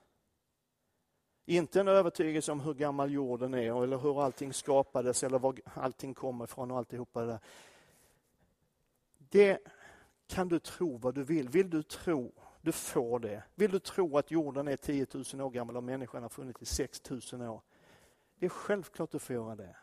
Inte 1.44 1.81
en 1.81 1.88
övertygelse 1.88 2.53
om 2.53 2.61
hur 2.61 2.75
gammal 2.75 3.12
jorden 3.12 3.55
är 3.55 3.83
eller 3.83 3.99
hur 3.99 4.25
allting 4.25 4.53
skapades 4.53 5.22
eller 5.22 5.38
var 5.38 5.57
allting 5.75 6.14
kommer 6.14 6.44
ifrån 6.44 6.70
och 6.70 6.79
alltihopa 6.79 7.20
det 7.20 7.27
där. 7.27 7.40
Det 9.18 9.59
kan 10.27 10.49
du 10.49 10.59
tro 10.59 10.96
vad 10.96 11.14
du 11.14 11.22
vill. 11.22 11.49
Vill 11.49 11.70
du 11.70 11.83
tro 11.83 12.33
du 12.61 12.72
får 12.72 13.18
det. 13.18 13.42
Vill 13.55 13.70
du 13.70 13.79
tro 13.79 14.18
att 14.18 14.31
jorden 14.31 14.68
är 14.68 14.77
10 14.77 15.07
000 15.35 15.40
år 15.40 15.51
gammal 15.51 15.77
och 15.77 15.85
människan 15.85 16.22
har 16.22 16.29
funnits 16.29 16.62
i 16.62 16.66
6 16.66 17.03
000 17.33 17.42
år? 17.42 17.62
Det 18.38 18.46
är 18.46 18.51
självklart 18.51 19.11
du 19.11 19.18
får 19.18 19.35
göra 19.35 19.57
det. 19.57 19.77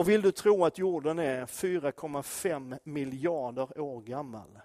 Och 0.00 0.08
vill 0.08 0.22
du 0.22 0.32
tro 0.32 0.64
att 0.64 0.78
jorden 0.78 1.18
är 1.18 1.46
4,5 1.46 2.78
miljarder 2.84 3.80
år 3.80 4.00
gammal? 4.00 4.60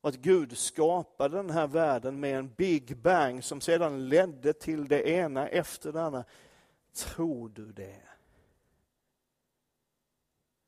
Och 0.00 0.08
att 0.08 0.14
Gud 0.14 0.58
skapade 0.58 1.36
den 1.36 1.50
här 1.50 1.66
världen 1.66 2.20
med 2.20 2.38
en 2.38 2.54
Big 2.54 2.96
Bang 2.96 3.44
som 3.44 3.60
sedan 3.60 4.08
ledde 4.08 4.52
till 4.52 4.88
det 4.88 5.08
ena 5.08 5.48
efter 5.48 5.92
det 5.92 6.02
andra. 6.02 6.24
Tror 6.92 7.48
du 7.48 7.72
det? 7.72 8.02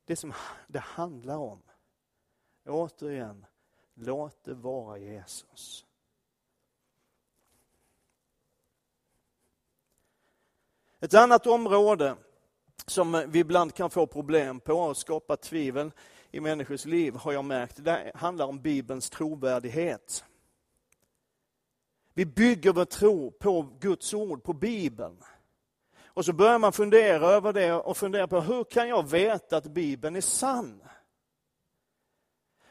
Det 0.05 0.15
som 0.15 0.33
det 0.67 0.79
handlar 0.79 1.37
om 1.37 1.61
Återigen, 2.65 3.45
låt 3.93 4.43
det 4.43 4.53
vara 4.53 4.97
Jesus. 4.97 5.85
Ett 10.99 11.13
annat 11.13 11.47
område 11.47 12.17
som 12.87 13.23
vi 13.27 13.39
ibland 13.39 13.73
kan 13.73 13.89
få 13.89 14.07
problem 14.07 14.59
på 14.59 14.73
och 14.73 14.97
skapa 14.97 15.37
tvivel 15.37 15.91
i 16.31 16.39
människors 16.39 16.85
liv 16.85 17.15
har 17.15 17.33
jag 17.33 17.45
märkt, 17.45 17.83
det 17.83 18.11
handlar 18.15 18.45
om 18.45 18.61
Bibelns 18.61 19.09
trovärdighet. 19.09 20.23
Vi 22.13 22.25
bygger 22.25 22.73
vår 22.73 22.85
tro 22.85 23.31
på 23.31 23.69
Guds 23.79 24.13
ord, 24.13 24.43
på 24.43 24.53
Bibeln. 24.53 25.23
Och 26.05 26.25
så 26.25 26.33
börjar 26.33 26.59
man 26.59 26.73
fundera 26.73 27.27
över 27.27 27.53
det 27.53 27.73
och 27.73 27.97
fundera 27.97 28.27
på 28.27 28.41
hur 28.41 28.63
kan 28.63 28.89
jag 28.89 29.09
veta 29.09 29.57
att 29.57 29.67
Bibeln 29.67 30.15
är 30.15 30.21
sann? 30.21 30.81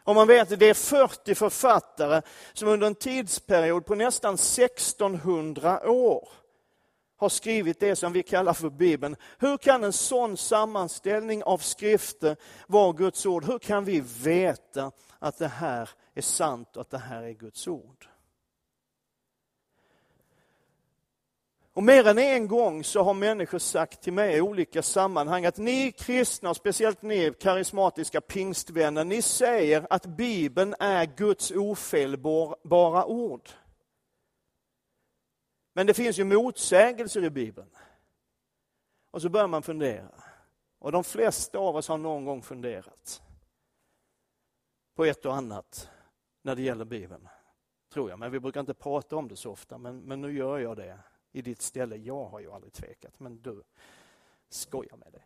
Om 0.02 0.16
man 0.16 0.26
vet 0.26 0.52
att 0.52 0.59
det 0.59 0.68
är 0.68 0.74
40 0.74 1.35
författare 1.35 2.22
som 2.52 2.68
under 2.68 2.87
en 2.87 2.94
tidsperiod 2.94 3.87
på 3.87 3.94
nästan 3.94 4.35
1600 4.35 5.90
år 5.90 6.29
har 7.16 7.29
skrivit 7.29 7.81
det 7.81 7.96
som 7.96 8.12
vi 8.12 8.22
kallar 8.22 8.52
för 8.52 8.70
Bibeln. 8.70 9.16
Hur 9.38 9.57
kan 9.57 9.85
en 9.85 9.92
sån 9.92 10.37
sammanställning 10.37 11.42
av 11.42 11.59
skrifter 11.59 12.37
vara 12.66 12.92
Guds 12.92 13.26
ord? 13.26 13.44
Hur 13.44 13.59
kan 13.59 13.85
vi 13.85 14.02
veta 14.22 14.92
att 15.18 15.38
det 15.38 15.48
här 15.48 15.90
är 16.14 16.22
sant 16.22 16.76
och 16.76 16.81
att 16.81 16.90
det 16.90 16.98
här 16.98 17.22
är 17.22 17.33
Guds 17.33 17.68
ord? 17.68 18.09
Och 21.76 21.83
mer 21.83 22.07
än 22.07 22.18
en 22.18 22.48
gång 22.48 22.85
så 22.85 23.02
har 23.02 23.14
människor 23.14 23.59
sagt 23.59 24.02
till 24.02 24.12
mig 24.12 24.37
i 24.37 24.40
olika 24.40 24.83
sammanhang 24.83 25.46
att 25.46 25.59
ni 25.59 25.92
kristna, 25.92 26.50
och 26.50 26.57
speciellt 26.57 27.02
ni 27.02 27.33
karismatiska 27.40 28.20
pingstvänner, 28.20 29.05
ni 29.05 29.22
säger 29.22 29.87
att 29.90 30.07
Bibeln 30.07 30.74
är 30.79 31.07
Guds 31.16 31.50
ofelbara 31.50 33.07
ord. 33.07 33.50
Men 35.77 35.87
det 35.87 35.95
finns 35.95 36.19
ju 36.19 36.25
motsägelser 36.25 37.25
i 37.25 37.31
Bibeln. 37.31 37.71
Och 39.11 39.23
så 39.23 39.29
börjar 39.29 39.47
man 39.47 39.62
fundera. 39.62 40.23
Och 40.79 40.93
de 40.93 41.05
flesta 41.05 41.59
av 41.59 41.77
oss 41.77 41.89
har 41.89 41.99
någon 41.99 42.25
gång 42.25 42.43
funderat 42.43 43.23
på 44.95 45.05
ett 45.05 45.27
och 45.27 45.35
annat 45.35 45.91
när 46.43 46.57
det 46.57 46.62
gäller 46.62 46.85
Bibeln. 46.85 47.29
Tror 47.93 48.11
jag, 48.11 48.19
men 48.19 48.31
vi 48.31 48.41
brukar 48.41 48.61
inte 48.61 48.75
prata 48.75 49.17
om 49.17 49.29
det 49.29 49.37
så 49.37 49.51
ofta. 49.51 49.79
Men, 49.79 50.01
men 50.01 50.21
nu 50.21 50.37
gör 50.37 50.59
jag 50.59 50.77
det 50.77 50.99
i 51.33 51.43
ditt 51.43 51.62
ställe. 51.62 51.97
Jag 51.97 52.25
har 52.25 52.41
ju 52.41 52.53
aldrig 52.53 52.73
tvekat, 52.73 53.21
men 53.21 53.43
du 53.43 53.62
skojar 54.49 54.97
med 54.97 55.12
det. 55.12 55.23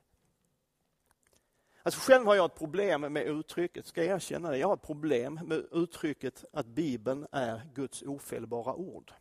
Alltså 1.82 2.00
själv 2.00 2.26
har 2.26 2.34
jag 2.34 2.44
ett 2.44 2.58
problem 2.58 3.00
med 3.00 3.26
uttrycket, 3.26 3.86
ska 3.86 4.04
jag 4.04 4.16
erkänna 4.16 4.50
det. 4.50 4.58
Jag 4.58 4.68
har 4.68 4.74
ett 4.74 4.82
problem 4.82 5.40
med 5.44 5.66
uttrycket 5.72 6.44
att 6.52 6.66
Bibeln 6.66 7.26
är 7.32 7.62
Guds 7.74 8.02
ofelbara 8.02 8.74
ord. 8.74 9.12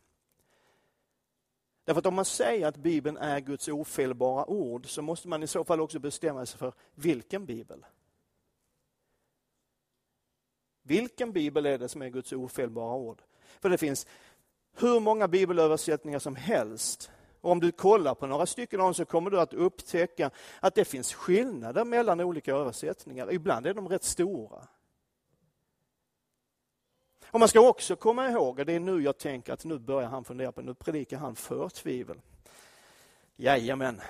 Därför 1.90 1.98
att 1.98 2.06
om 2.06 2.14
man 2.14 2.24
säger 2.24 2.66
att 2.66 2.76
Bibeln 2.76 3.16
är 3.16 3.40
Guds 3.40 3.68
ofelbara 3.68 4.50
ord 4.50 4.90
så 4.90 5.02
måste 5.02 5.28
man 5.28 5.42
i 5.42 5.46
så 5.46 5.64
fall 5.64 5.80
också 5.80 5.98
bestämma 5.98 6.46
sig 6.46 6.58
för 6.58 6.72
vilken 6.94 7.46
Bibel. 7.46 7.84
Vilken 10.82 11.32
Bibel 11.32 11.66
är 11.66 11.78
det 11.78 11.88
som 11.88 12.02
är 12.02 12.08
Guds 12.08 12.32
ofelbara 12.32 12.94
ord? 12.94 13.22
För 13.60 13.68
det 13.68 13.78
finns 13.78 14.06
hur 14.76 15.00
många 15.00 15.28
bibelöversättningar 15.28 16.18
som 16.18 16.36
helst. 16.36 17.10
Och 17.40 17.50
om 17.50 17.60
du 17.60 17.72
kollar 17.72 18.14
på 18.14 18.26
några 18.26 18.46
stycken 18.46 18.80
av 18.80 18.86
dem 18.86 18.94
så 18.94 19.04
kommer 19.04 19.30
du 19.30 19.40
att 19.40 19.54
upptäcka 19.54 20.30
att 20.60 20.74
det 20.74 20.84
finns 20.84 21.14
skillnader 21.14 21.84
mellan 21.84 22.20
olika 22.20 22.54
översättningar. 22.54 23.32
Ibland 23.32 23.66
är 23.66 23.74
de 23.74 23.88
rätt 23.88 24.04
stora. 24.04 24.68
Och 27.32 27.40
man 27.40 27.48
ska 27.48 27.68
också 27.68 27.96
komma 27.96 28.28
ihåg, 28.28 28.58
och 28.58 28.66
det 28.66 28.72
är 28.72 28.80
nu 28.80 29.02
jag 29.02 29.18
tänker 29.18 29.52
att 29.52 29.64
nu 29.64 29.78
börjar 29.78 30.08
han 30.08 30.24
fundera 30.24 30.52
på, 30.52 30.60
nu 30.60 30.74
predikar 30.74 31.16
han 31.16 31.36
för 31.36 31.68
tvivel. 31.68 32.20
Jajamän. 33.36 34.00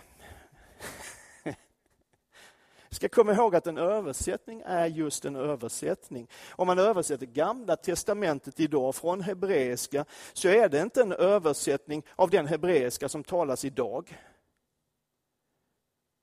ska 2.91 3.09
komma 3.09 3.33
ihåg 3.33 3.57
att 3.57 3.67
en 3.67 3.79
översättning 3.79 4.63
är 4.67 4.87
just 4.87 5.25
en 5.25 5.37
översättning. 5.37 6.29
Om 6.51 6.67
man 6.67 6.79
översätter 6.79 7.27
Gamla 7.27 7.77
testamentet 7.77 8.61
idag 8.61 8.95
från 8.95 9.21
hebreiska 9.21 10.05
så 10.33 10.49
är 10.49 10.69
det 10.69 10.81
inte 10.81 11.03
en 11.03 11.13
översättning 11.13 12.03
av 12.17 12.31
den 12.31 12.47
hebreiska 12.47 13.09
som 13.09 13.25
talas 13.25 13.65
idag. 13.65 14.19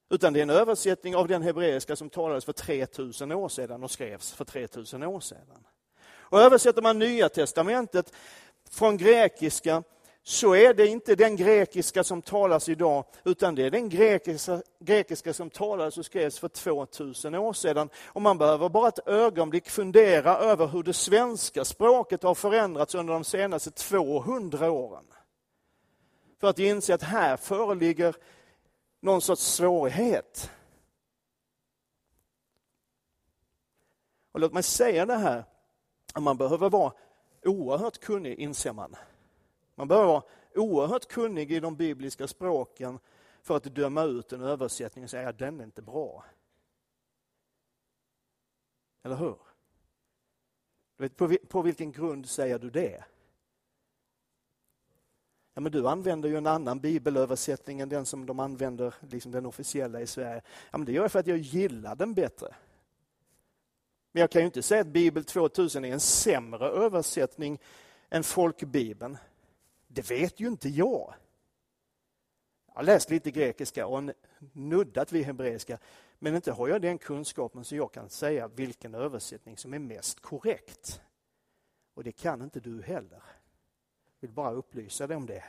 Utan 0.09 0.33
det 0.33 0.39
är 0.39 0.43
en 0.43 0.49
översättning 0.49 1.15
av 1.15 1.27
den 1.27 1.41
hebreiska 1.41 1.95
som 1.95 2.09
talades 2.09 2.45
för 2.45 2.53
3000 2.53 3.31
år 3.31 3.49
sedan 3.49 3.83
och 3.83 3.91
skrevs 3.91 4.33
för 4.33 4.45
3000 4.45 5.03
år 5.03 5.19
sedan. 5.19 5.67
Och 6.29 6.41
översätter 6.41 6.81
man 6.81 6.99
Nya 6.99 7.29
testamentet 7.29 8.13
från 8.69 8.97
grekiska 8.97 9.83
så 10.27 10.55
är 10.55 10.73
det 10.73 10.87
inte 10.87 11.15
den 11.15 11.35
grekiska 11.35 12.03
som 12.03 12.21
talas 12.21 12.69
idag, 12.69 13.05
utan 13.23 13.55
det 13.55 13.63
är 13.63 13.71
den 13.71 13.89
grekiska, 13.89 14.61
grekiska 14.79 15.33
som 15.33 15.49
talades 15.49 15.97
och 15.97 16.05
skrevs 16.05 16.39
för 16.39 16.47
2000 16.47 17.35
år 17.35 17.53
sedan. 17.53 17.89
Och 18.05 18.21
man 18.21 18.37
behöver 18.37 18.69
bara 18.69 18.87
ett 18.87 19.07
ögonblick 19.07 19.69
fundera 19.69 20.37
över 20.37 20.67
hur 20.67 20.83
det 20.83 20.93
svenska 20.93 21.65
språket 21.65 22.23
har 22.23 22.35
förändrats 22.35 22.95
under 22.95 23.13
de 23.13 23.23
senaste 23.23 23.71
200 23.71 24.71
åren. 24.71 25.05
För 26.39 26.47
att 26.47 26.59
inse 26.59 26.93
att 26.93 27.03
här 27.03 27.37
föreligger 27.37 28.15
någon 29.01 29.21
sorts 29.21 29.41
svårighet. 29.41 30.51
Och 34.31 34.39
låt 34.39 34.53
mig 34.53 34.63
säga 34.63 35.05
det 35.05 35.17
här, 35.17 35.43
man 36.23 36.37
behöver 36.37 36.69
vara 36.69 36.93
oerhört 37.45 37.97
kunnig, 37.97 38.39
inser 38.39 38.73
man. 38.73 38.95
Man 39.75 39.87
behöver 39.87 40.07
vara 40.07 40.23
oerhört 40.55 41.07
kunnig 41.07 41.51
i 41.51 41.59
de 41.59 41.75
bibliska 41.75 42.27
språken 42.27 42.99
för 43.41 43.57
att 43.57 43.63
döma 43.63 44.03
ut 44.03 44.33
en 44.33 44.41
översättning 44.41 45.03
och 45.03 45.09
säga 45.09 45.29
att 45.29 45.39
den 45.39 45.59
är 45.59 45.63
inte 45.63 45.81
bra. 45.81 46.25
Eller 49.03 49.15
hur? 49.15 49.37
Du 50.97 51.03
vet, 51.03 51.15
på, 51.15 51.37
på 51.47 51.61
vilken 51.61 51.91
grund 51.91 52.29
säger 52.29 52.59
du 52.59 52.69
det? 52.69 53.03
Ja, 55.53 55.61
men 55.61 55.71
du 55.71 55.87
använder 55.87 56.29
ju 56.29 56.37
en 56.37 56.47
annan 56.47 56.79
bibelöversättning 56.79 57.79
än 57.79 57.89
den 57.89 58.05
som 58.05 58.25
de 58.25 58.39
använder, 58.39 58.93
liksom 59.09 59.31
den 59.31 59.45
officiella 59.45 60.01
i 60.01 60.07
Sverige. 60.07 60.41
Ja, 60.71 60.77
men 60.77 60.85
det 60.85 60.91
gör 60.91 61.01
jag 61.01 61.11
för 61.11 61.19
att 61.19 61.27
jag 61.27 61.37
gillar 61.37 61.95
den 61.95 62.13
bättre. 62.13 62.55
Men 64.17 64.21
jag 64.21 64.31
kan 64.31 64.41
ju 64.41 64.45
inte 64.45 64.63
säga 64.63 64.81
att 64.81 64.87
Bibel 64.87 65.23
2000 65.23 65.85
är 65.85 65.93
en 65.93 65.99
sämre 65.99 66.67
översättning 66.67 67.59
än 68.09 68.23
folkbibeln. 68.23 69.17
Det 69.87 70.11
vet 70.11 70.39
ju 70.39 70.47
inte 70.47 70.69
jag. 70.69 71.13
Jag 72.67 72.75
har 72.75 72.83
läst 72.83 73.09
lite 73.09 73.31
grekiska 73.31 73.87
och 73.87 74.03
nuddat 74.53 75.11
vid 75.11 75.25
hebreiska, 75.25 75.77
men 76.19 76.35
inte 76.35 76.51
har 76.51 76.67
jag 76.67 76.81
den 76.81 76.97
kunskapen 76.97 77.65
så 77.65 77.75
jag 77.75 77.91
kan 77.91 78.09
säga 78.09 78.47
vilken 78.47 78.95
översättning 78.95 79.57
som 79.57 79.73
är 79.73 79.79
mest 79.79 80.19
korrekt. 80.19 81.01
Och 81.93 82.03
det 82.03 82.11
kan 82.11 82.41
inte 82.41 82.59
du 82.59 82.81
heller. 82.81 83.21
Jag 84.19 84.19
vill 84.19 84.31
bara 84.31 84.51
upplysa 84.51 85.07
dig 85.07 85.17
om 85.17 85.25
det. 85.25 85.43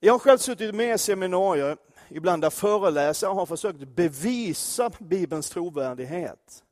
Jag 0.00 0.14
har 0.14 0.18
själv 0.18 0.38
suttit 0.38 0.74
med 0.74 0.94
i 0.94 0.98
seminarier, 0.98 1.76
ibland 2.08 2.42
där 2.42 2.50
föreläsare 2.50 3.34
har 3.34 3.46
försökt 3.46 3.78
bevisa 3.78 4.90
Bibelns 4.98 5.50
trovärdighet. 5.50 6.64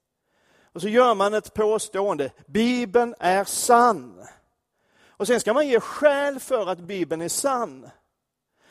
Och 0.72 0.80
så 0.80 0.88
gör 0.88 1.14
man 1.14 1.34
ett 1.34 1.54
påstående, 1.54 2.30
Bibeln 2.46 3.14
är 3.18 3.44
sann. 3.44 4.26
Och 5.08 5.26
sen 5.26 5.40
ska 5.40 5.54
man 5.54 5.68
ge 5.68 5.80
skäl 5.80 6.40
för 6.40 6.66
att 6.66 6.78
Bibeln 6.78 7.22
är 7.22 7.28
sann. 7.28 7.90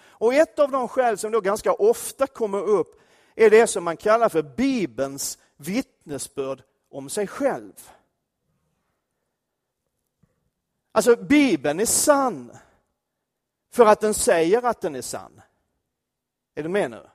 Och 0.05 0.33
ett 0.33 0.59
av 0.59 0.71
de 0.71 0.87
skäl 0.87 1.17
som 1.17 1.31
då 1.31 1.41
ganska 1.41 1.73
ofta 1.73 2.27
kommer 2.27 2.61
upp 2.63 3.01
är 3.35 3.49
det 3.49 3.67
som 3.67 3.83
man 3.83 3.97
kallar 3.97 4.29
för 4.29 4.41
Bibelns 4.41 5.37
vittnesbörd 5.57 6.63
om 6.89 7.09
sig 7.09 7.27
själv. 7.27 7.89
Alltså 10.91 11.15
Bibeln 11.15 11.79
är 11.79 11.85
sann 11.85 12.57
för 13.71 13.85
att 13.85 14.01
den 14.01 14.13
säger 14.13 14.65
att 14.65 14.81
den 14.81 14.95
är 14.95 15.01
sann. 15.01 15.41
Är 16.55 16.63
du 16.63 16.69
med 16.69 16.91
nu? 16.91 17.09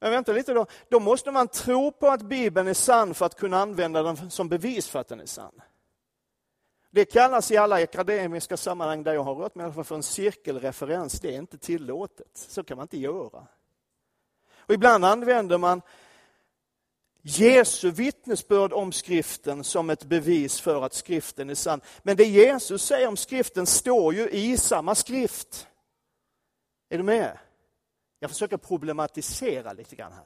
Men 0.00 0.10
vänta 0.10 0.32
lite 0.32 0.54
då, 0.54 0.66
då 0.88 1.00
måste 1.00 1.30
man 1.30 1.48
tro 1.48 1.92
på 1.92 2.08
att 2.08 2.22
Bibeln 2.22 2.68
är 2.68 2.74
sann 2.74 3.14
för 3.14 3.26
att 3.26 3.36
kunna 3.36 3.58
använda 3.58 4.02
den 4.02 4.30
som 4.30 4.48
bevis 4.48 4.88
för 4.88 4.98
att 4.98 5.08
den 5.08 5.20
är 5.20 5.26
sann. 5.26 5.62
Det 6.90 7.04
kallas 7.04 7.50
i 7.50 7.56
alla 7.56 7.76
akademiska 7.76 8.56
sammanhang 8.56 9.02
där 9.02 9.14
jag 9.14 9.22
har 9.22 9.34
rört 9.34 9.54
mig 9.54 9.84
för 9.84 9.94
en 9.94 10.02
cirkelreferens. 10.02 11.20
Det 11.20 11.34
är 11.34 11.38
inte 11.38 11.58
tillåtet. 11.58 12.30
Så 12.32 12.64
kan 12.64 12.76
man 12.76 12.84
inte 12.84 12.98
göra. 12.98 13.46
Och 14.56 14.74
ibland 14.74 15.04
använder 15.04 15.58
man 15.58 15.82
Jesu 17.22 17.90
vittnesbörd 17.90 18.72
om 18.72 18.92
skriften 18.92 19.64
som 19.64 19.90
ett 19.90 20.04
bevis 20.04 20.60
för 20.60 20.82
att 20.82 20.94
skriften 20.94 21.50
är 21.50 21.54
sann. 21.54 21.80
Men 22.02 22.16
det 22.16 22.24
Jesus 22.24 22.82
säger 22.82 23.08
om 23.08 23.16
skriften 23.16 23.66
står 23.66 24.14
ju 24.14 24.30
i 24.30 24.56
samma 24.56 24.94
skrift. 24.94 25.66
Är 26.90 26.98
du 26.98 27.04
med? 27.04 27.38
Jag 28.18 28.30
försöker 28.30 28.56
problematisera 28.56 29.72
lite 29.72 29.96
grann 29.96 30.12
här. 30.12 30.24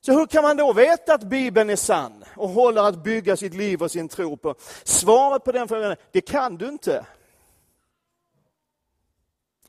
Så 0.00 0.12
hur 0.12 0.26
kan 0.26 0.42
man 0.42 0.56
då 0.56 0.72
veta 0.72 1.14
att 1.14 1.22
Bibeln 1.22 1.70
är 1.70 1.76
sann 1.76 2.24
och 2.36 2.48
håller 2.48 2.82
att 2.82 3.04
bygga 3.04 3.36
sitt 3.36 3.54
liv 3.54 3.82
och 3.82 3.90
sin 3.90 4.08
tro 4.08 4.36
på? 4.36 4.54
Svaret 4.84 5.44
på 5.44 5.52
den 5.52 5.68
frågan 5.68 5.90
är, 5.90 5.96
det 6.10 6.20
kan 6.20 6.56
du 6.56 6.68
inte. 6.68 7.06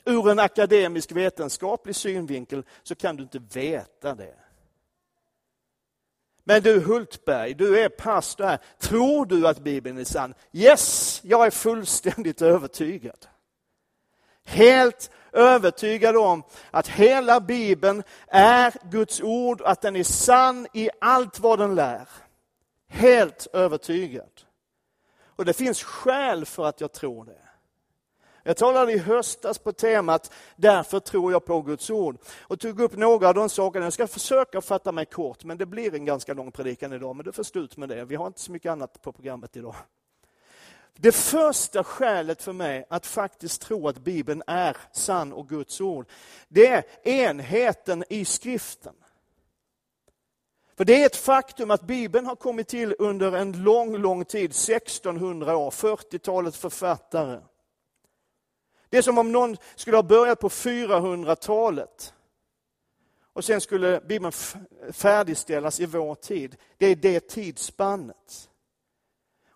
Ur 0.05 0.29
en 0.29 0.39
akademisk 0.39 1.11
vetenskaplig 1.11 1.95
synvinkel 1.95 2.65
så 2.83 2.95
kan 2.95 3.15
du 3.15 3.23
inte 3.23 3.39
veta 3.39 4.15
det. 4.15 4.35
Men 6.43 6.61
du 6.61 6.79
Hultberg, 6.79 7.53
du 7.53 7.79
är 7.79 7.89
pastor 7.89 8.43
här. 8.43 8.59
Tror 8.79 9.25
du 9.25 9.47
att 9.47 9.59
Bibeln 9.59 9.97
är 9.97 10.03
sann? 10.03 10.33
Yes, 10.51 11.21
jag 11.23 11.45
är 11.45 11.51
fullständigt 11.51 12.41
övertygad. 12.41 13.27
Helt 14.45 15.11
övertygad 15.31 16.17
om 16.17 16.43
att 16.71 16.87
hela 16.87 17.39
Bibeln 17.39 18.03
är 18.27 18.73
Guds 18.91 19.21
ord, 19.21 19.61
att 19.61 19.81
den 19.81 19.95
är 19.95 20.03
sann 20.03 20.67
i 20.73 20.89
allt 21.01 21.39
vad 21.39 21.59
den 21.59 21.75
lär. 21.75 22.07
Helt 22.87 23.47
övertygad. 23.53 24.41
Och 25.35 25.45
det 25.45 25.53
finns 25.53 25.83
skäl 25.83 26.45
för 26.45 26.65
att 26.65 26.81
jag 26.81 26.91
tror 26.91 27.25
det. 27.25 27.37
Jag 28.45 28.57
talade 28.57 28.91
i 28.93 28.97
höstas 28.97 29.59
på 29.59 29.71
temat 29.71 30.33
Därför 30.55 30.99
tror 30.99 31.31
jag 31.31 31.45
på 31.45 31.61
Guds 31.61 31.89
ord 31.89 32.17
och 32.41 32.59
tog 32.59 32.79
upp 32.79 32.97
några 32.97 33.27
av 33.27 33.33
de 33.33 33.49
sakerna. 33.49 33.85
Jag 33.85 33.93
ska 33.93 34.07
försöka 34.07 34.61
fatta 34.61 34.91
mig 34.91 35.05
kort, 35.05 35.43
men 35.43 35.57
det 35.57 35.65
blir 35.65 35.95
en 35.95 36.05
ganska 36.05 36.33
lång 36.33 36.51
predikan 36.51 36.93
idag, 36.93 37.15
men 37.15 37.25
du 37.25 37.31
får 37.31 37.43
stå 37.43 37.59
ut 37.59 37.77
med 37.77 37.89
det. 37.89 38.05
Vi 38.05 38.15
har 38.15 38.27
inte 38.27 38.39
så 38.39 38.51
mycket 38.51 38.71
annat 38.71 39.01
på 39.01 39.11
programmet 39.11 39.57
idag. 39.57 39.75
Det 40.95 41.11
första 41.11 41.83
skälet 41.83 42.41
för 42.41 42.53
mig 42.53 42.85
att 42.89 43.05
faktiskt 43.05 43.61
tro 43.61 43.87
att 43.87 43.97
Bibeln 43.97 44.43
är 44.47 44.77
sann 44.91 45.33
och 45.33 45.49
Guds 45.49 45.81
ord, 45.81 46.09
det 46.47 46.67
är 46.67 47.07
enheten 47.07 48.03
i 48.09 48.25
skriften. 48.25 48.93
För 50.77 50.85
det 50.85 51.01
är 51.01 51.05
ett 51.05 51.15
faktum 51.15 51.71
att 51.71 51.81
Bibeln 51.81 52.25
har 52.25 52.35
kommit 52.35 52.67
till 52.67 52.95
under 52.99 53.31
en 53.31 53.63
lång, 53.63 53.97
lång 53.97 54.25
tid, 54.25 54.51
1600 54.51 55.57
år, 55.57 55.71
40-talets 55.71 56.57
författare. 56.57 57.41
Det 58.89 58.97
är 58.97 59.01
som 59.01 59.17
om 59.17 59.31
någon 59.31 59.57
skulle 59.75 59.97
ha 59.97 60.03
börjat 60.03 60.39
på 60.39 60.49
400-talet. 60.49 62.13
Och 63.33 63.45
sen 63.45 63.61
skulle 63.61 64.01
Bibeln 64.01 64.31
färdigställas 64.91 65.79
i 65.79 65.85
vår 65.85 66.15
tid. 66.15 66.55
Det 66.77 66.85
är 66.85 66.95
det 66.95 67.27
tidsspannet. 67.27 68.49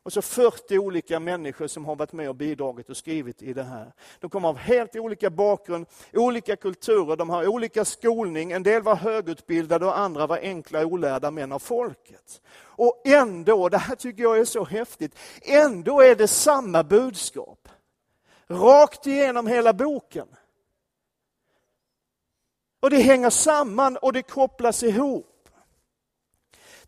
Och 0.07 0.13
så 0.13 0.21
40 0.21 0.79
olika 0.79 1.19
människor 1.19 1.67
som 1.67 1.85
har 1.85 1.95
varit 1.95 2.13
med 2.13 2.29
och 2.29 2.35
bidragit 2.35 2.89
och 2.89 2.97
skrivit 2.97 3.41
i 3.41 3.53
det 3.53 3.63
här. 3.63 3.93
De 4.19 4.29
kommer 4.29 4.49
av 4.49 4.57
helt 4.57 4.95
olika 4.95 5.29
bakgrund, 5.29 5.85
olika 6.13 6.55
kulturer, 6.55 7.15
de 7.15 7.29
har 7.29 7.47
olika 7.47 7.85
skolning. 7.85 8.51
En 8.51 8.63
del 8.63 8.81
var 8.81 8.95
högutbildade 8.95 9.85
och 9.85 9.99
andra 9.99 10.27
var 10.27 10.37
enkla 10.37 10.85
olärda 10.85 11.31
män 11.31 11.51
av 11.51 11.59
folket. 11.59 12.41
Och 12.57 13.01
ändå, 13.05 13.69
det 13.69 13.77
här 13.77 13.95
tycker 13.95 14.23
jag 14.23 14.37
är 14.37 14.45
så 14.45 14.65
häftigt, 14.65 15.15
ändå 15.41 16.01
är 16.01 16.15
det 16.15 16.27
samma 16.27 16.83
budskap. 16.83 17.69
Rakt 18.47 19.07
igenom 19.07 19.47
hela 19.47 19.73
boken. 19.73 20.27
Och 22.79 22.89
det 22.89 22.97
hänger 22.97 23.29
samman 23.29 23.97
och 23.97 24.13
det 24.13 24.21
kopplas 24.21 24.83
ihop. 24.83 25.36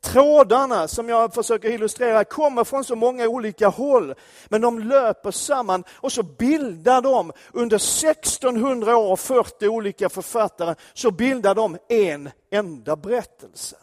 Trådarna 0.02 0.88
som 0.88 1.10
jag 1.10 1.34
försöker 1.34 1.70
illustrera 1.70 2.24
kommer 2.24 2.64
från 2.64 2.84
så 2.84 2.96
många 2.96 3.28
olika 3.28 3.68
håll, 3.68 4.16
men 4.50 4.62
de 4.62 4.80
löper 4.80 5.32
samman 5.32 5.84
och 5.90 6.12
så 6.12 6.24
bildar 6.24 7.02
de 7.02 7.32
under 7.54 7.76
1600 7.76 8.98
år, 8.98 9.16
40 9.16 9.68
olika 9.68 10.10
författare, 10.10 10.76
så 10.94 11.12
bildar 11.12 11.56
de 11.56 11.78
en 11.90 12.30
enda 12.52 12.96
berättelse. 12.96 13.78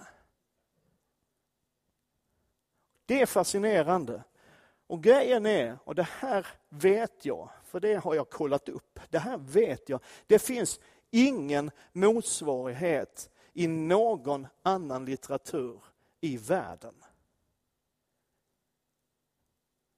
Det 3.06 3.20
är 3.20 3.26
fascinerande. 3.26 4.22
Och 4.88 5.02
grejen 5.02 5.46
är, 5.46 5.78
och 5.84 5.94
det 5.94 6.08
här 6.18 6.46
vet 6.68 7.24
jag, 7.24 7.50
för 7.64 7.80
det 7.80 7.94
har 7.94 8.14
jag 8.14 8.30
kollat 8.30 8.68
upp, 8.68 9.00
det 9.10 9.18
här 9.18 9.38
vet 9.38 9.88
jag, 9.88 10.00
det 10.26 10.38
finns 10.38 10.80
ingen 11.10 11.70
motsvarighet 11.92 13.30
i 13.52 13.66
någon 13.66 14.46
annan 14.62 15.04
litteratur 15.04 15.80
i 16.26 16.36
världen. 16.36 16.94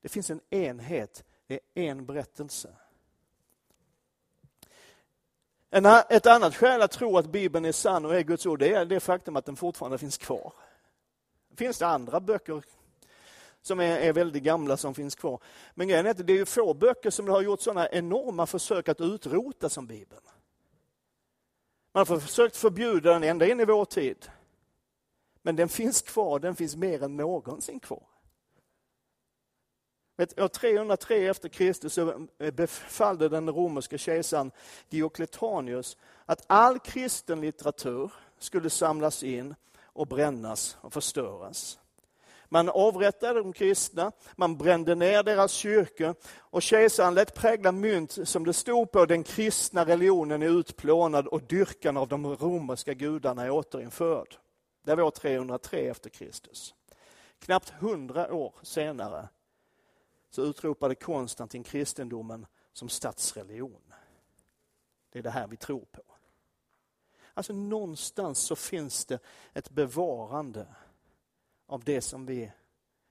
Det 0.01 0.09
finns 0.09 0.31
en 0.31 0.41
enhet, 0.51 1.25
det 1.47 1.55
är 1.55 1.61
en 1.75 2.07
berättelse. 2.07 2.77
ett 6.09 6.27
annat 6.27 6.57
skäl 6.57 6.83
att 6.83 6.91
tro 6.91 7.19
att 7.19 7.27
Bibeln 7.27 7.65
är 7.65 7.73
sann 7.73 8.05
och 8.05 8.17
är 8.17 8.23
Guds 8.23 8.47
ord, 8.47 8.59
det 8.59 8.75
är 8.75 8.85
det 8.85 9.01
faktum 9.01 9.37
att 9.37 9.45
den 9.45 9.57
fortfarande 9.57 9.99
finns 9.99 10.19
kvar. 10.19 10.53
Finns 11.57 11.79
det 11.79 11.87
andra 11.87 12.21
böcker 12.21 12.63
som 13.63 13.81
är, 13.81 13.99
är 13.99 14.13
väldigt 14.13 14.43
gamla 14.43 14.77
som 14.77 14.95
finns 14.95 15.15
kvar. 15.15 15.41
Men 15.75 15.89
grejen 15.89 16.07
är 16.07 16.11
att 16.11 16.27
det 16.27 16.39
är 16.39 16.45
få 16.45 16.75
böcker 16.75 17.11
som 17.11 17.29
har 17.29 17.43
gjort 17.43 17.61
sådana 17.61 17.89
enorma 17.89 18.47
försök 18.47 18.89
att 18.89 19.01
utrota 19.01 19.69
som 19.69 19.87
Bibeln. 19.87 20.23
Man 21.93 22.07
har 22.09 22.21
försökt 22.21 22.57
förbjuda 22.57 23.13
den 23.13 23.25
ända 23.25 23.47
in 23.47 23.61
i 23.61 23.65
vår 23.65 23.85
tid. 23.85 24.31
Men 25.49 25.57
den 25.57 25.69
finns 25.69 26.03
kvar, 26.03 26.39
den 26.39 26.57
finns 26.57 26.77
mer 26.77 27.03
än 27.03 27.17
någonsin 27.17 27.81
kvar. 27.81 28.03
År 30.37 30.49
303 30.49 31.29
efter 31.29 31.49
Kristus 31.49 31.99
eh, 31.99 32.51
befallde 32.51 33.29
den 33.29 33.51
romerska 33.51 33.99
kejsaren 33.99 34.51
Diocletianus 34.89 35.97
att 36.27 36.45
all 36.47 36.79
kristen 36.79 37.41
litteratur 37.41 38.13
skulle 38.39 38.71
samlas 38.71 39.23
in 39.23 39.55
och 39.83 40.07
brännas 40.07 40.77
och 40.81 40.93
förstöras. 40.93 41.79
Man 42.49 42.69
avrättade 42.69 43.39
de 43.39 43.53
kristna, 43.53 44.13
man 44.37 44.57
brände 44.57 44.95
ner 44.95 45.23
deras 45.23 45.53
kyrkor 45.53 46.15
och 46.37 46.63
kejsaren 46.63 47.15
lät 47.15 47.35
prägla 47.35 47.73
mynt 47.73 48.19
som 48.29 48.45
det 48.45 48.53
stod 48.53 48.91
på 48.91 49.07
den 49.07 49.25
kristna 49.25 49.85
religionen 49.85 50.43
är 50.43 50.59
utplånad 50.59 51.27
och 51.27 51.43
dyrkan 51.43 51.97
av 51.97 52.09
de 52.09 52.37
romerska 52.37 52.95
gudarna 52.95 53.45
är 53.45 53.51
återinförd. 53.51 54.39
Det 54.89 54.95
var 54.95 55.03
år 55.03 55.11
303 55.11 55.89
efter 55.89 56.11
Kristus. 56.11 56.75
Knappt 57.39 57.71
hundra 57.71 58.35
år 58.35 58.55
senare 58.63 59.29
så 60.31 60.43
utropade 60.43 60.95
Konstantin 60.95 61.65
kristendomen 61.65 62.47
som 62.73 62.89
statsreligion. 62.89 63.93
Det 65.11 65.19
är 65.19 65.23
det 65.23 65.31
här 65.31 65.47
vi 65.47 65.57
tror 65.57 65.85
på. 65.93 66.03
Alltså 67.35 67.53
någonstans 67.53 68.39
så 68.39 68.57
finns 68.57 69.05
det 69.05 69.19
ett 69.53 69.71
bevarande 69.71 70.67
av 71.67 71.85
det 71.85 72.01
som 72.01 72.27
vi 72.27 72.53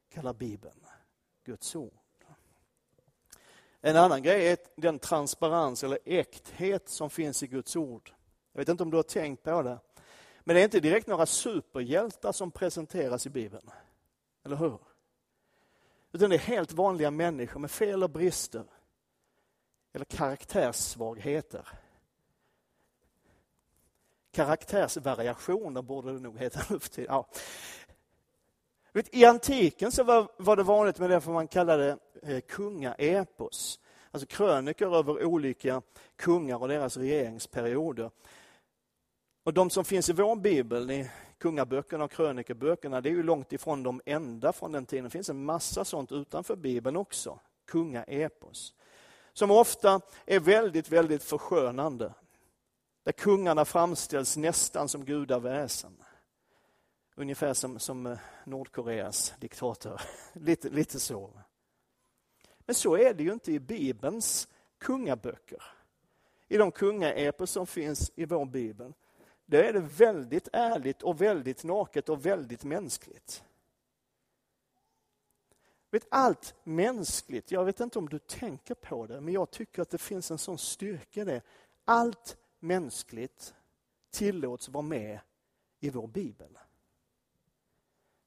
kallar 0.10 0.34
Bibeln, 0.34 0.86
Guds 1.44 1.76
ord. 1.76 1.94
En 3.82 3.96
annan 3.96 4.24
grej 4.24 4.48
är 4.48 4.58
den 4.76 5.00
transparens 5.00 5.84
eller 5.84 6.00
äkthet 6.06 6.90
som 6.90 7.10
finns 7.10 7.44
i 7.44 7.48
Guds 7.48 7.76
ord. 7.76 8.14
Jag 8.52 8.60
vet 8.60 8.70
inte 8.70 8.84
om 8.84 8.92
du 8.92 8.98
har 8.98 9.04
tänkt 9.04 9.44
på 9.44 9.62
det. 9.62 9.80
Men 10.48 10.56
det 10.56 10.62
är 10.62 10.64
inte 10.64 10.80
direkt 10.80 11.08
några 11.08 11.26
superhjältar 11.26 12.32
som 12.32 12.52
presenteras 12.52 13.26
i 13.26 13.30
Bibeln. 13.30 13.70
Eller 14.46 14.56
hur? 14.56 14.80
Utan 16.12 16.30
det 16.30 16.36
är 16.36 16.40
helt 16.40 16.72
vanliga 16.72 17.12
människor 17.12 17.60
med 17.60 17.72
fel 17.72 18.04
och 18.04 18.10
brister. 18.10 18.64
Eller 19.94 20.06
karaktärssvagheter. 20.06 21.68
Karaktärsvariationer 24.32 25.82
borde 25.82 26.14
det 26.14 26.20
nog 26.20 26.38
heta 26.38 26.60
nu 26.70 26.80
för 26.80 26.90
tiden. 26.90 27.14
Ja. 28.94 29.04
I 29.12 29.26
antiken 29.26 29.92
så 29.92 30.04
var, 30.04 30.30
var 30.38 30.56
det 30.56 30.64
vanligt 30.64 31.00
med 31.00 31.10
det 31.10 31.22
som 31.22 31.34
man 31.34 31.48
kallade 31.48 31.98
eh, 32.24 32.40
kungaepos. 32.40 33.80
Alltså 34.12 34.28
krönikor 34.28 34.96
över 34.96 35.24
olika 35.24 35.82
kungar 36.16 36.62
och 36.62 36.68
deras 36.68 36.98
regeringsperioder. 36.98 38.12
Och 39.48 39.54
de 39.54 39.70
som 39.70 39.86
finns 39.86 40.10
i 40.10 40.14
vår 40.14 40.36
bibel, 40.36 40.92
i 40.92 41.10
kungaböckerna 41.38 42.04
och 42.04 42.12
krönikeböckerna, 42.12 43.02
det 43.02 43.10
är 43.10 43.14
ju 43.14 43.24
långt 43.24 43.54
ifrån 43.54 43.84
de 43.84 44.02
enda 44.06 44.54
från 44.54 44.72
den 44.72 44.86
tiden. 44.86 45.04
Det 45.04 45.10
finns 45.10 45.30
en 45.30 45.46
massa 45.46 45.86
sånt 45.86 46.12
utanför 46.12 46.56
bibeln 46.56 46.98
också, 46.98 47.40
kungaepos. 47.66 48.74
Som 49.34 49.52
ofta 49.52 50.02
är 50.26 50.40
väldigt, 50.40 50.90
väldigt 50.90 51.24
förskönande. 51.24 52.14
Där 53.04 53.12
kungarna 53.12 53.66
framställs 53.66 54.38
nästan 54.38 54.90
som 54.90 55.06
gudaväsen. 55.06 56.04
Ungefär 57.16 57.54
som, 57.54 57.80
som 57.80 58.06
eh, 58.06 58.18
Nordkoreas 58.46 59.34
diktator. 59.40 60.02
lite, 60.34 60.70
lite 60.70 61.00
så. 61.00 61.32
Men 62.60 62.76
så 62.76 62.98
är 62.98 63.14
det 63.14 63.24
ju 63.24 63.34
inte 63.34 63.52
i 63.52 63.60
Bibelns 63.60 64.48
kungaböcker. 64.78 65.64
I 66.48 66.58
de 66.58 66.72
kungaepos 66.72 67.52
som 67.52 67.68
finns 67.68 68.12
i 68.16 68.26
vår 68.26 68.46
bibel 68.46 68.94
då 69.48 69.58
är 69.58 69.74
det 69.74 69.80
väldigt 69.80 70.48
ärligt 70.54 71.02
och 71.02 71.22
väldigt 71.22 71.64
naket 71.64 72.10
och 72.10 72.26
väldigt 72.26 72.64
mänskligt. 72.64 73.44
Vet, 75.92 76.08
allt 76.10 76.56
mänskligt, 76.64 77.52
jag 77.52 77.66
vet 77.66 77.80
inte 77.80 78.00
om 78.00 78.10
du 78.10 78.20
tänker 78.20 78.74
på 78.74 79.08
det, 79.08 79.22
men 79.22 79.34
jag 79.34 79.52
tycker 79.52 79.82
att 79.82 79.90
det 79.90 79.98
finns 79.98 80.32
en 80.32 80.38
sån 80.38 80.58
styrka 80.58 81.22
i 81.22 81.26
det. 81.26 81.42
Allt 81.86 82.38
mänskligt 82.60 83.56
tillåts 84.10 84.70
vara 84.70 84.82
med 84.82 85.20
i 85.80 85.90
vår 85.90 86.08
bibel. 86.08 86.58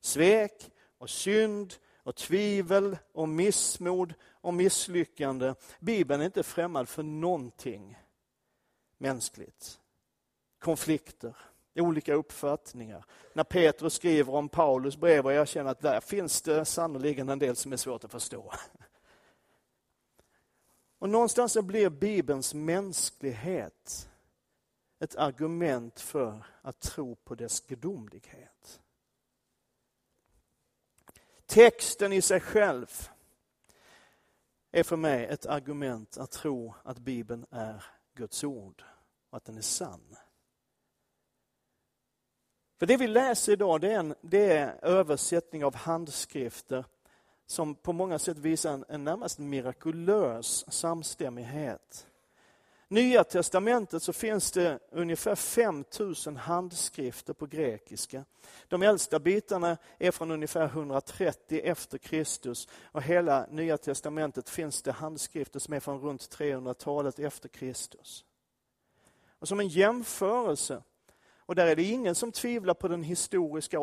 Svek 0.01 0.71
och 0.99 1.11
synd 1.11 1.75
och 1.97 2.17
tvivel 2.17 2.99
och 3.13 3.29
missmod 3.29 4.15
och 4.23 4.55
misslyckande. 4.55 5.55
Bibeln 5.81 6.21
är 6.21 6.27
inte 6.27 6.43
främmad 6.43 6.89
för 6.89 7.03
någonting 7.03 7.99
mänskligt 8.99 9.81
konflikter, 10.61 11.37
olika 11.75 12.15
uppfattningar. 12.15 13.05
När 13.33 13.45
Petrus 13.45 13.95
skriver 13.95 14.35
om 14.35 14.49
Paulus 14.49 14.97
brev 14.97 15.27
och 15.27 15.33
jag 15.33 15.49
känner 15.49 15.71
att 15.71 15.81
där 15.81 16.01
finns 16.01 16.43
det 16.43 16.65
sannoliken 16.65 17.29
en 17.29 17.39
del 17.39 17.57
som 17.57 17.73
är 17.73 17.77
svårt 17.77 18.05
att 18.05 18.13
förstå. 18.13 18.53
Och 20.99 21.09
någonstans 21.09 21.53
så 21.53 21.63
blir 21.63 21.91
Bibelns 21.91 22.55
mänsklighet 22.55 24.09
ett 24.99 25.17
argument 25.17 26.01
för 26.01 26.47
att 26.63 26.81
tro 26.81 27.15
på 27.15 27.35
dess 27.35 27.61
gudomlighet. 27.61 28.81
Texten 31.47 32.13
i 32.13 32.23
sig 32.23 32.41
själv 32.41 33.09
är 34.71 34.83
för 34.83 34.97
mig 34.97 35.27
ett 35.27 35.47
argument 35.47 36.19
att 36.19 36.31
tro 36.31 36.75
att 36.83 36.99
Bibeln 36.99 37.47
är 37.51 37.85
Guds 38.15 38.45
ord 38.45 38.85
och 39.31 39.37
att 39.37 39.45
den 39.45 39.57
är 39.57 39.63
sann. 39.63 40.17
För 42.81 42.87
det 42.87 42.97
vi 42.97 43.07
läser 43.07 43.53
idag 43.53 43.81
det 43.81 43.93
är, 43.93 43.99
en, 43.99 44.15
det 44.21 44.53
är 44.53 44.79
översättning 44.83 45.65
av 45.65 45.75
handskrifter 45.75 46.85
som 47.47 47.75
på 47.75 47.93
många 47.93 48.19
sätt 48.19 48.39
visar 48.39 48.73
en, 48.73 48.85
en 48.89 49.05
närmast 49.05 49.39
mirakulös 49.39 50.73
samstämmighet. 50.73 52.07
Nya 52.89 53.25
testamentet 53.25 54.03
så 54.03 54.13
finns 54.13 54.53
det 54.53 54.79
ungefär 54.91 55.35
5000 55.35 56.37
handskrifter 56.37 57.33
på 57.33 57.47
grekiska. 57.47 58.25
De 58.69 58.83
äldsta 58.83 59.19
bitarna 59.19 59.77
är 59.99 60.11
från 60.11 60.31
ungefär 60.31 60.65
130 60.65 61.61
efter 61.65 61.99
Kristus 61.99 62.69
och 62.85 63.03
hela 63.03 63.47
Nya 63.51 63.79
testamentet 63.79 64.49
finns 64.49 64.83
det 64.83 64.93
handskrifter 64.93 65.61
som 65.61 65.75
är 65.75 65.81
från 65.81 66.01
runt 66.01 66.37
300-talet 66.39 67.19
efter 67.19 67.49
Kristus. 67.49 68.25
Och 69.39 69.49
som 69.49 69.61
en 69.61 69.69
jämförelse, 69.69 70.83
och 71.51 71.57
där 71.57 71.67
är 71.67 71.77
det 71.77 71.83
ingen 71.83 72.15
som 72.15 72.33
tvivlar 72.33 72.75
på 72.75 72.89
den 72.89 73.03
historiska 73.03 73.79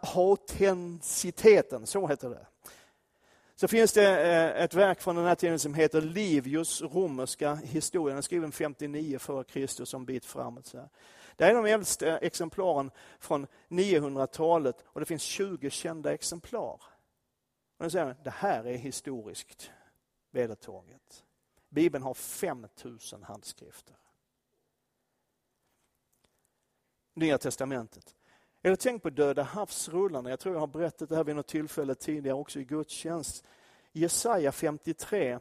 autenticiteten, 0.00 1.86
så 1.86 2.06
heter 2.06 2.30
det 2.30 2.46
så 3.54 3.68
finns 3.68 3.92
det 3.92 4.32
eh, 4.32 4.62
ett 4.64 4.74
verk 4.74 5.00
från 5.00 5.16
den 5.16 5.24
här 5.24 5.34
tiden 5.34 5.58
som 5.58 5.74
heter 5.74 6.00
Livius 6.00 6.82
romerska 6.82 7.54
historia. 7.54 8.12
Den 8.12 8.18
är 8.18 8.22
skriven 8.22 8.52
59 8.52 9.16
f.Kr. 9.16 9.96
en 9.96 10.04
bit 10.04 10.24
framåt. 10.24 10.66
Så 10.66 10.88
Det 11.36 11.44
är 11.44 11.54
de 11.54 11.66
äldsta 11.66 12.18
exemplaren 12.18 12.90
från 13.18 13.46
900-talet 13.68 14.84
och 14.84 15.00
det 15.00 15.06
finns 15.06 15.22
20 15.22 15.70
kända 15.70 16.14
exemplar. 16.14 16.82
Och 17.78 17.92
säger, 17.92 18.16
det 18.24 18.30
här 18.30 18.64
är 18.64 18.76
historiskt 18.76 19.70
vedertaget. 20.30 21.24
Bibeln 21.68 22.04
har 22.04 22.14
5000 22.14 23.22
handskrifter. 23.22 23.97
Nya 27.18 27.38
testamentet. 27.38 28.14
Eller 28.62 28.76
tänk 28.76 29.02
på 29.02 29.10
Döda 29.10 29.42
havsrullarna. 29.42 30.30
Jag 30.30 30.40
tror 30.40 30.54
jag 30.54 30.60
har 30.60 30.66
berättat 30.66 31.08
det 31.08 31.16
här 31.16 31.24
vid 31.24 31.36
något 31.36 31.46
tillfälle 31.46 31.94
tidigare 31.94 32.36
också 32.36 32.60
i 32.60 32.64
gudstjänst. 32.64 33.44
Jesaja 33.92 34.52
53, 34.52 35.38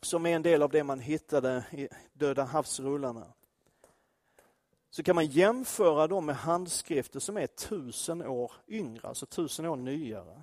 som 0.00 0.26
är 0.26 0.36
en 0.36 0.42
del 0.42 0.62
av 0.62 0.70
det 0.70 0.84
man 0.84 1.00
hittade 1.00 1.64
i 1.70 1.88
Döda 2.12 2.44
havsrullarna. 2.44 3.26
Så 4.90 5.02
kan 5.02 5.14
man 5.14 5.26
jämföra 5.26 6.06
dem 6.06 6.26
med 6.26 6.36
handskrifter 6.36 7.20
som 7.20 7.36
är 7.36 7.46
tusen 7.46 8.22
år 8.22 8.52
yngre, 8.68 9.08
alltså 9.08 9.26
tusen 9.26 9.66
år 9.66 9.76
nyare. 9.76 10.42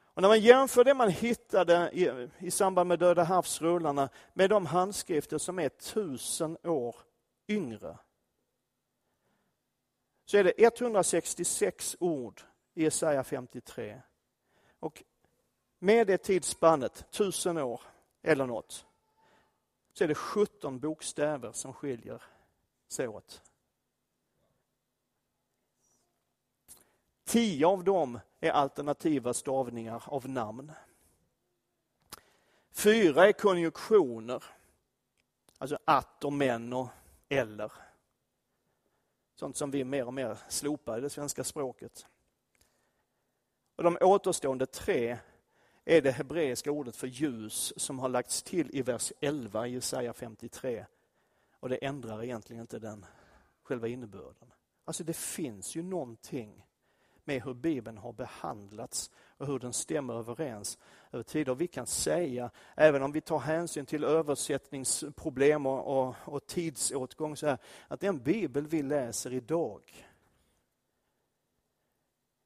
Och 0.00 0.22
när 0.22 0.28
man 0.28 0.40
jämför 0.40 0.84
det 0.84 0.94
man 0.94 1.10
hittade 1.10 1.90
i, 1.92 2.28
i 2.38 2.50
samband 2.50 2.88
med 2.88 2.98
Döda 2.98 3.24
havsrullarna 3.24 4.08
med 4.34 4.50
de 4.50 4.66
handskrifter 4.66 5.38
som 5.38 5.58
är 5.58 5.68
tusen 5.68 6.56
år 6.64 6.96
yngre, 7.48 7.98
så 10.28 10.36
är 10.36 10.44
det 10.44 10.52
166 10.56 11.96
ord 12.00 12.42
i 12.74 12.82
Jesaja 12.82 13.24
53. 13.24 14.02
Och 14.80 15.02
med 15.78 16.06
det 16.06 16.18
tidsspannet, 16.18 17.06
tusen 17.10 17.58
år 17.58 17.80
eller 18.22 18.46
något, 18.46 18.86
så 19.92 20.04
är 20.04 20.08
det 20.08 20.14
17 20.14 20.78
bokstäver 20.80 21.52
som 21.52 21.72
skiljer 21.72 22.22
sig 22.88 23.08
åt. 23.08 23.42
Tio 27.24 27.66
av 27.66 27.84
dem 27.84 28.20
är 28.40 28.50
alternativa 28.50 29.34
stavningar 29.34 30.02
av 30.06 30.28
namn. 30.28 30.72
Fyra 32.70 33.28
är 33.28 33.32
konjunktioner, 33.32 34.44
alltså 35.58 35.78
att 35.84 36.24
och 36.24 36.32
men 36.32 36.72
och 36.72 36.88
eller. 37.28 37.87
Sånt 39.38 39.56
som 39.56 39.70
vi 39.70 39.84
mer 39.84 40.06
och 40.06 40.14
mer 40.14 40.38
slopar 40.48 40.98
i 40.98 41.00
det 41.00 41.10
svenska 41.10 41.44
språket. 41.44 42.06
Och 43.76 43.84
de 43.84 43.98
återstående 44.00 44.66
tre 44.66 45.18
är 45.84 46.02
det 46.02 46.10
hebreiska 46.10 46.70
ordet 46.70 46.96
för 46.96 47.06
ljus 47.06 47.72
som 47.76 47.98
har 47.98 48.08
lagts 48.08 48.42
till 48.42 48.70
i 48.72 48.82
vers 48.82 49.12
11 49.20 49.66
i 49.66 49.72
Jesaja 49.72 50.12
53. 50.12 50.86
Och 51.60 51.68
det 51.68 51.76
ändrar 51.76 52.24
egentligen 52.24 52.60
inte 52.60 52.78
den 52.78 53.06
själva 53.62 53.88
innebörden. 53.88 54.52
Alltså 54.84 55.04
det 55.04 55.16
finns 55.16 55.76
ju 55.76 55.82
någonting 55.82 56.66
med 57.28 57.42
hur 57.42 57.54
Bibeln 57.54 57.98
har 57.98 58.12
behandlats 58.12 59.10
och 59.36 59.46
hur 59.46 59.58
den 59.58 59.72
stämmer 59.72 60.14
överens 60.14 60.78
över 61.12 61.22
tid. 61.22 61.48
Och 61.48 61.60
vi 61.60 61.66
kan 61.66 61.86
säga, 61.86 62.50
även 62.76 63.02
om 63.02 63.12
vi 63.12 63.20
tar 63.20 63.38
hänsyn 63.38 63.86
till 63.86 64.04
översättningsproblem 64.04 65.66
och, 65.66 65.98
och, 65.98 66.14
och 66.24 66.46
tidsåtgång, 66.46 67.36
så 67.36 67.46
här, 67.46 67.58
att 67.88 68.00
den 68.00 68.18
bibel 68.18 68.66
vi 68.66 68.82
läser 68.82 69.32
idag 69.32 70.06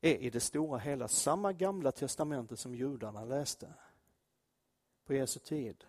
är 0.01 0.17
i 0.17 0.31
det 0.31 0.41
stora 0.41 0.79
hela 0.79 1.09
samma 1.09 1.53
gamla 1.53 1.93
testamentet 1.93 2.59
som 2.59 2.75
judarna 2.75 3.25
läste 3.25 3.75
på 5.07 5.15
Jesu 5.15 5.41
tid. 5.41 5.85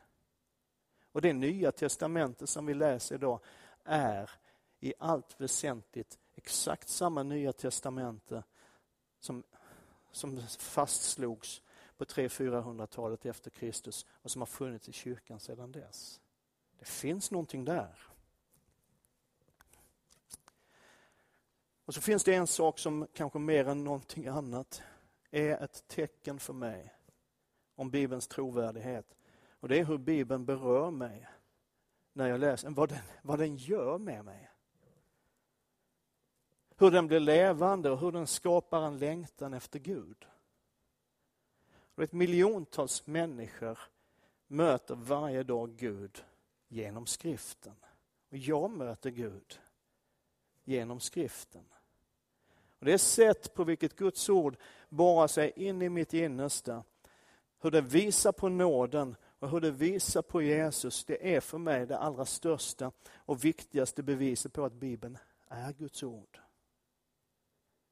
Och 1.11 1.21
det 1.21 1.33
nya 1.33 1.71
testamentet 1.71 2.49
som 2.49 2.65
vi 2.65 2.73
läser 2.73 3.15
idag 3.15 3.39
är 3.83 4.31
i 4.79 4.93
allt 4.99 5.41
väsentligt 5.41 6.19
exakt 6.35 6.89
samma 6.89 7.23
nya 7.23 7.53
testamente 7.53 8.43
som, 9.23 9.43
som 10.11 10.41
fastslogs 10.47 11.61
på 11.97 12.05
300-400-talet 12.05 13.25
efter 13.25 13.49
Kristus 13.49 14.05
och 14.11 14.31
som 14.31 14.41
har 14.41 14.45
funnits 14.47 14.89
i 14.89 14.91
kyrkan 14.91 15.39
sedan 15.39 15.71
dess. 15.71 16.21
Det 16.79 16.85
finns 16.85 17.31
någonting 17.31 17.65
där. 17.65 17.97
Och 21.85 21.93
så 21.93 22.01
finns 22.01 22.23
det 22.23 22.35
en 22.35 22.47
sak 22.47 22.79
som 22.79 23.07
kanske 23.13 23.39
mer 23.39 23.67
än 23.67 23.83
någonting 23.83 24.27
annat 24.27 24.81
är 25.31 25.63
ett 25.63 25.87
tecken 25.87 26.39
för 26.39 26.53
mig 26.53 26.93
om 27.75 27.89
Bibelns 27.89 28.27
trovärdighet. 28.27 29.15
Och 29.59 29.69
det 29.69 29.79
är 29.79 29.85
hur 29.85 29.97
Bibeln 29.97 30.45
berör 30.45 30.91
mig 30.91 31.27
när 32.13 32.27
jag 32.27 32.39
läser, 32.39 32.69
vad 32.69 32.89
den, 32.89 33.03
vad 33.21 33.39
den 33.39 33.55
gör 33.55 33.97
med 33.97 34.25
mig 34.25 34.52
hur 36.77 36.91
den 36.91 37.07
blir 37.07 37.19
levande 37.19 37.89
och 37.89 37.99
hur 37.99 38.11
den 38.11 38.27
skapar 38.27 38.81
en 38.81 38.97
längtan 38.97 39.53
efter 39.53 39.79
Gud. 39.79 40.25
Och 41.95 42.03
ett 42.03 42.13
miljontals 42.13 43.07
människor 43.07 43.79
möter 44.47 44.95
varje 44.95 45.43
dag 45.43 45.75
Gud 45.75 46.23
genom 46.67 47.05
skriften. 47.05 47.75
Och 48.29 48.37
jag 48.37 48.71
möter 48.71 49.09
Gud 49.09 49.59
genom 50.63 50.99
skriften. 50.99 51.65
Och 52.79 52.85
Det 52.85 52.97
sätt 52.97 53.53
på 53.53 53.63
vilket 53.63 53.95
Guds 53.95 54.29
ord 54.29 54.57
borrar 54.89 55.27
sig 55.27 55.53
in 55.55 55.81
i 55.81 55.89
mitt 55.89 56.13
innersta, 56.13 56.83
hur 57.61 57.71
det 57.71 57.81
visar 57.81 58.31
på 58.31 58.49
nåden 58.49 59.15
och 59.39 59.49
hur 59.49 59.59
det 59.61 59.71
visar 59.71 60.21
på 60.21 60.41
Jesus, 60.41 61.05
det 61.05 61.35
är 61.35 61.39
för 61.39 61.57
mig 61.57 61.85
det 61.85 61.97
allra 61.97 62.25
största 62.25 62.91
och 63.15 63.45
viktigaste 63.45 64.03
beviset 64.03 64.53
på 64.53 64.65
att 64.65 64.73
Bibeln 64.73 65.17
är 65.47 65.73
Guds 65.73 66.03
ord. 66.03 66.42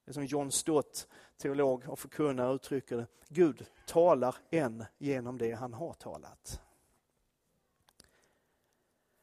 Det 0.06 0.12
är 0.12 0.14
som 0.14 0.26
John 0.26 0.52
Stott, 0.52 1.08
teolog 1.38 1.90
och 1.90 2.00
förkunnare, 2.00 2.56
uttrycker 2.56 2.98
det. 2.98 3.08
Gud 3.30 3.66
talar 3.86 4.36
än 4.50 4.86
genom 4.98 5.38
det 5.38 5.52
han 5.52 5.74
har 5.74 5.94
talat. 5.94 6.62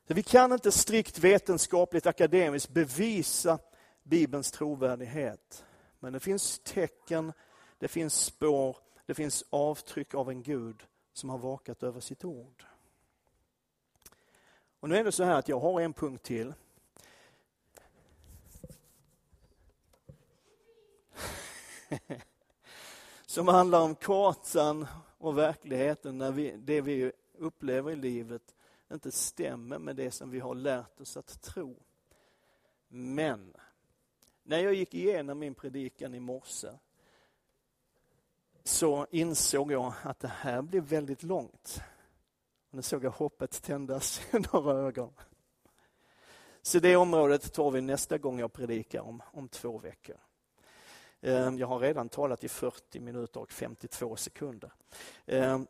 Så 0.09 0.15
vi 0.15 0.23
kan 0.23 0.53
inte 0.53 0.73
strikt 0.73 1.19
vetenskapligt 1.19 2.07
akademiskt 2.07 2.71
bevisa 2.71 3.59
Bibelns 4.03 4.51
trovärdighet. 4.51 5.65
Men 5.99 6.13
det 6.13 6.21
finns 6.21 6.59
tecken, 6.59 7.33
det 7.79 7.89
finns 7.89 8.25
spår, 8.25 8.77
det 9.07 9.15
finns 9.15 9.45
avtryck 9.51 10.15
av 10.15 10.31
en 10.31 10.43
Gud 10.43 10.87
som 11.13 11.31
har 11.31 11.39
vakat 11.39 11.83
över 11.83 12.01
sitt 12.01 12.25
ord. 12.25 12.65
Och 14.81 14.89
nu 14.89 14.97
är 14.97 15.05
det 15.05 15.13
så 15.13 15.25
här 15.25 15.39
att 15.39 15.49
jag 15.49 15.61
har 15.61 15.81
en 15.81 15.93
punkt 15.93 16.23
till 16.23 16.55
som 23.27 23.49
handlar 23.49 23.81
om 23.81 23.95
kartan 23.95 24.87
och 25.19 25.39
verkligheten 25.39 26.19
när 26.19 26.33
vi, 26.33 26.57
det 26.57 26.81
vi 26.81 27.13
upplever 27.39 27.91
i 27.93 27.97
livet 27.97 28.55
inte 28.93 29.13
stämmer 29.13 29.79
med 29.79 29.97
det 29.97 30.11
som 30.11 30.31
vi 30.31 30.41
har 30.41 30.55
lärt 30.55 31.01
oss 31.01 31.17
att 31.17 31.43
tro. 31.43 31.77
Men 32.89 33.55
när 34.43 34.59
jag 34.59 34.75
gick 34.75 34.95
igenom 34.95 35.39
min 35.39 35.55
predikan 35.55 36.15
i 36.15 36.21
morse 36.21 36.69
så 38.65 39.07
insåg 39.11 39.73
jag 39.73 39.93
att 40.03 40.21
det 40.21 40.29
här 40.29 40.63
blir 40.63 40.81
väldigt 40.81 41.23
långt. 41.23 41.81
Och 42.71 42.75
nu 42.75 42.83
såg 42.83 43.05
jag 43.05 43.11
hoppet 43.11 43.63
tändas 43.63 44.21
i 44.35 44.39
några 44.53 44.73
ögon. 44.73 45.13
Så 46.63 46.79
det 46.79 46.97
området 46.97 47.53
tar 47.53 47.71
vi 47.71 47.81
nästa 47.81 48.19
gång 48.19 48.41
jag 48.41 48.53
predikar 48.53 49.01
om, 49.01 49.23
om 49.33 49.49
två 49.49 49.79
veckor. 49.79 50.17
Ehm, 51.21 51.59
jag 51.59 51.67
har 51.67 51.79
redan 51.79 52.09
talat 52.09 52.45
i 52.45 52.49
40 52.49 53.01
minuter 53.01 53.41
och 53.41 53.53
52 53.53 54.17
sekunder. 54.17 54.73
Ehm, 55.27 55.67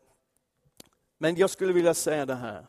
men 1.18 1.36
jag 1.36 1.50
skulle 1.50 1.72
vilja 1.72 1.94
säga 1.94 2.26
det 2.26 2.34
här 2.34 2.66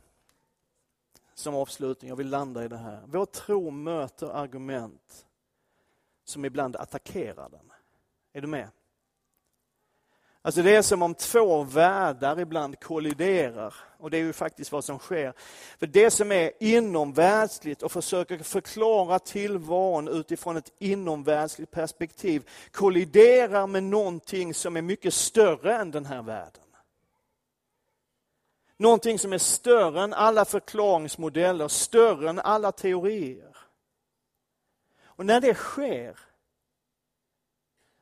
som 1.34 1.56
avslutning, 1.56 2.10
jag 2.10 2.16
vill 2.16 2.30
landa 2.30 2.66
i 2.66 2.68
det 2.68 2.78
här. 2.78 3.04
Vår 3.06 3.26
tro 3.26 3.72
möter 3.72 4.28
argument 4.28 5.26
som 6.24 6.46
ibland 6.46 6.76
attackerar 6.76 7.50
den. 7.50 7.72
Är 8.34 8.42
du 8.42 8.48
med? 8.48 8.70
Alltså 10.50 10.62
det 10.62 10.76
är 10.76 10.82
som 10.82 11.02
om 11.02 11.16
två 11.16 11.64
världar 11.64 12.40
ibland 12.40 12.80
kolliderar. 12.80 13.74
Och 13.98 14.10
det 14.10 14.18
är 14.18 14.22
ju 14.22 14.34
faktiskt 14.34 14.72
vad 14.72 14.84
som 14.84 15.00
sker. 15.00 15.34
För 15.80 15.88
det 15.88 16.12
som 16.12 16.32
är 16.32 16.52
inomvärldsligt 16.60 17.82
och 17.82 17.92
försöker 17.92 18.38
förklara 18.38 19.20
tillvaron 19.20 20.08
utifrån 20.08 20.58
ett 20.58 20.72
inomvärldsligt 20.80 21.72
perspektiv 21.72 22.50
kolliderar 22.72 23.68
med 23.68 23.84
någonting 23.84 24.54
som 24.54 24.78
är 24.78 24.82
mycket 24.82 25.14
större 25.14 25.76
än 25.76 25.92
den 25.92 26.06
här 26.06 26.22
världen. 26.22 26.64
Någonting 28.78 29.20
som 29.20 29.34
är 29.34 29.38
större 29.38 30.02
än 30.02 30.14
alla 30.14 30.46
förklaringsmodeller, 30.46 31.68
större 31.68 32.30
än 32.30 32.40
alla 32.40 32.72
teorier. 32.72 33.58
Och 35.04 35.26
när 35.26 35.42
det 35.42 35.54
sker 35.54 36.29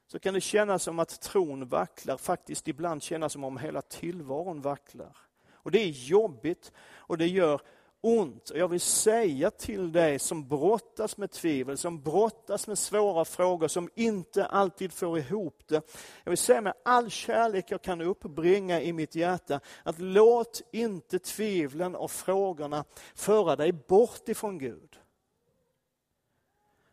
så 0.08 0.20
kan 0.20 0.34
det 0.34 0.42
kännas 0.42 0.84
som 0.84 1.00
att 1.00 1.22
tron 1.22 1.68
vacklar, 1.68 2.18
faktiskt 2.18 2.68
ibland 2.68 3.04
kännas 3.04 3.34
som 3.34 3.44
om 3.44 3.58
hela 3.58 3.82
tillvaron 3.82 4.62
vacklar. 4.62 5.18
Och 5.54 5.72
det 5.72 5.80
är 5.80 5.90
jobbigt 5.90 6.72
och 6.96 7.18
det 7.18 7.28
gör 7.28 7.62
ont. 8.02 8.50
Och 8.50 8.58
jag 8.58 8.68
vill 8.68 8.82
säga 8.82 9.52
till 9.52 9.92
dig 9.92 10.20
som 10.20 10.48
brottas 10.48 11.18
med 11.18 11.32
tvivel, 11.32 11.78
som 11.78 12.02
brottas 12.02 12.68
med 12.68 12.78
svåra 12.78 13.26
frågor, 13.26 13.68
som 13.68 13.90
inte 13.96 14.46
alltid 14.46 14.94
får 14.94 15.18
ihop 15.18 15.64
det. 15.68 15.82
Jag 16.24 16.32
vill 16.32 16.38
säga 16.38 16.62
med 16.62 16.74
all 16.86 17.10
kärlek 17.10 17.66
jag 17.72 17.82
kan 17.82 18.02
uppbringa 18.02 18.82
i 18.82 18.94
mitt 18.94 19.16
hjärta, 19.16 19.60
att 19.84 20.00
låt 20.00 20.62
inte 20.72 21.20
tvivlen 21.20 21.96
och 21.96 22.12
frågorna 22.12 22.84
föra 23.16 23.56
dig 23.56 23.72
bort 23.72 24.30
ifrån 24.30 24.58
Gud. 24.58 25.00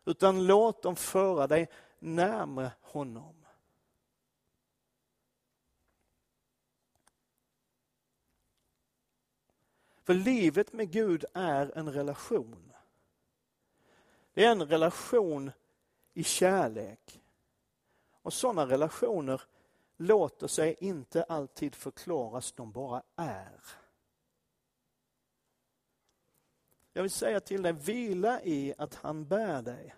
Utan 0.05 0.47
låt 0.47 0.83
dem 0.83 0.95
föra 0.95 1.47
dig 1.47 1.69
närmre 2.05 2.71
honom. 2.81 3.45
För 10.03 10.13
livet 10.13 10.73
med 10.73 10.91
Gud 10.91 11.25
är 11.33 11.77
en 11.77 11.93
relation. 11.93 12.73
Det 14.33 14.45
är 14.45 14.51
en 14.51 14.67
relation 14.67 15.51
i 16.13 16.23
kärlek. 16.23 17.21
Och 18.21 18.33
sådana 18.33 18.65
relationer 18.65 19.41
låter 19.97 20.47
sig 20.47 20.75
inte 20.79 21.23
alltid 21.23 21.75
förklaras, 21.75 22.51
de 22.51 22.71
bara 22.71 23.03
är. 23.15 23.61
Jag 26.93 27.01
vill 27.01 27.11
säga 27.11 27.39
till 27.39 27.61
dig, 27.61 27.73
vila 27.73 28.41
i 28.41 28.73
att 28.77 28.95
han 28.95 29.27
bär 29.27 29.61
dig. 29.61 29.95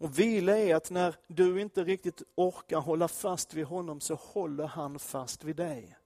Och 0.00 0.18
vila 0.18 0.58
är 0.58 0.74
att 0.74 0.90
när 0.90 1.16
du 1.26 1.60
inte 1.60 1.84
riktigt 1.84 2.22
orkar 2.34 2.80
hålla 2.80 3.08
fast 3.08 3.54
vid 3.54 3.64
honom 3.64 4.00
så 4.00 4.14
håller 4.14 4.66
han 4.66 4.98
fast 4.98 5.44
vid 5.44 5.56
dig. 5.56 5.96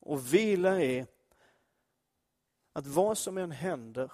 Och 0.00 0.34
vila 0.34 0.80
är 0.80 1.06
att 2.72 2.86
vad 2.86 3.18
som 3.18 3.38
än 3.38 3.50
händer 3.50 4.12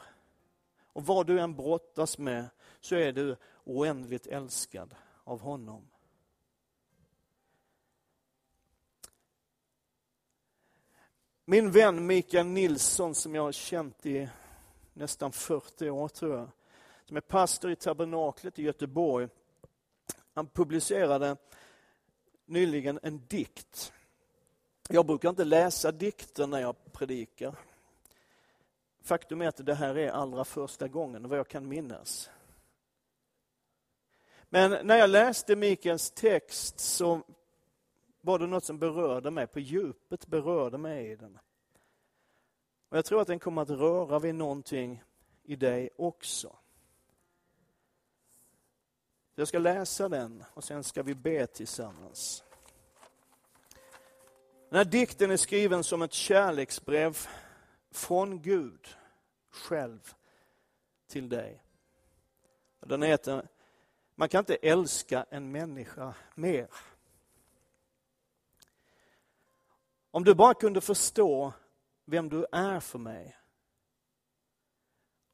och 0.93 1.07
vad 1.07 1.27
du 1.27 1.41
än 1.41 1.55
brottas 1.55 2.19
med 2.19 2.49
så 2.81 2.95
är 2.95 3.13
du 3.13 3.37
oändligt 3.65 4.27
älskad 4.27 4.95
av 5.25 5.41
honom. 5.41 5.91
Min 11.45 11.71
vän 11.71 12.07
Mikael 12.07 12.47
Nilsson 12.47 13.15
som 13.15 13.35
jag 13.35 13.43
har 13.43 13.53
känt 13.53 14.07
i 14.07 14.29
nästan 14.93 15.33
40 15.33 15.91
år 15.91 16.09
tror 16.09 16.37
jag, 16.37 16.49
som 17.11 17.17
är 17.17 17.21
pastor 17.21 17.71
i 17.71 17.77
tabernaklet 17.77 18.59
i 18.59 18.63
Göteborg. 18.63 19.29
Han 20.35 20.47
publicerade 20.47 21.37
nyligen 22.45 22.99
en 23.03 23.27
dikt. 23.27 23.93
Jag 24.89 25.07
brukar 25.07 25.29
inte 25.29 25.45
läsa 25.45 25.93
dikter 25.93 26.47
när 26.47 26.61
jag 26.61 26.93
predikar. 26.93 27.55
Faktum 29.03 29.43
är 29.43 29.49
att 29.49 29.67
det 29.67 29.75
här 29.75 29.99
är 29.99 30.11
allra 30.11 30.45
första 30.45 30.89
gången, 30.89 31.29
vad 31.29 31.39
jag 31.39 31.49
kan 31.49 31.69
minnas. 31.69 32.31
Men 34.49 34.87
när 34.87 34.97
jag 34.97 35.11
läste 35.11 35.57
Mikaels 35.57 36.11
text 36.11 36.81
så 36.81 37.23
var 38.21 38.39
det 38.39 38.47
något 38.47 38.65
som 38.65 38.79
berörde 38.79 39.31
mig, 39.31 39.47
på 39.47 39.61
djupet 39.61 40.27
berörde 40.27 40.79
mig 40.79 41.11
i 41.11 41.17
den. 41.17 41.39
Och 42.89 42.97
jag 42.97 43.05
tror 43.05 43.21
att 43.21 43.29
den 43.29 43.39
kommer 43.39 43.63
att 43.63 43.71
röra 43.71 44.19
vid 44.19 44.35
någonting 44.35 45.03
i 45.43 45.57
dig 45.57 45.91
också. 45.97 46.57
Jag 49.41 49.49
ska 49.49 49.59
läsa 49.59 50.09
den 50.09 50.45
och 50.55 50.65
sen 50.65 50.85
ska 50.85 51.03
vi 51.03 51.15
be 51.15 51.47
tillsammans. 51.47 52.45
Den 54.69 54.77
här 54.77 54.85
dikten 54.85 55.31
är 55.31 55.37
skriven 55.37 55.85
som 55.85 56.03
ett 56.03 56.13
kärleksbrev 56.13 57.19
från 57.91 58.43
Gud 58.43 58.89
själv 59.51 60.15
till 61.07 61.29
dig. 61.29 61.63
Den 62.81 63.03
heter 63.03 63.49
Man 64.15 64.29
kan 64.29 64.39
inte 64.39 64.55
älska 64.55 65.27
en 65.31 65.53
människa 65.53 66.15
mer. 66.35 66.69
Om 70.11 70.25
du 70.25 70.35
bara 70.35 70.55
kunde 70.55 70.81
förstå 70.81 71.53
vem 72.05 72.29
du 72.29 72.47
är 72.53 72.81
för 72.81 72.99
mig. 72.99 73.37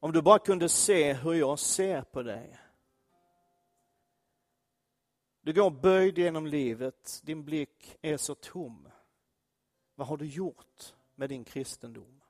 Om 0.01 0.13
du 0.13 0.23
bara 0.23 0.39
kunde 0.39 0.69
se 0.69 1.13
hur 1.13 1.35
jag 1.35 1.59
ser 1.59 2.03
på 2.03 2.23
dig. 2.23 2.59
Du 5.47 5.53
går 5.53 5.71
böjd 5.71 6.19
genom 6.19 6.47
livet, 6.47 7.21
din 7.25 7.45
blick 7.45 7.97
är 8.03 8.17
så 8.17 8.35
tom. 8.35 8.89
Vad 9.95 10.07
har 10.07 10.17
du 10.17 10.27
gjort 10.27 10.95
med 11.15 11.29
din 11.29 11.45
kristendom? 11.45 12.21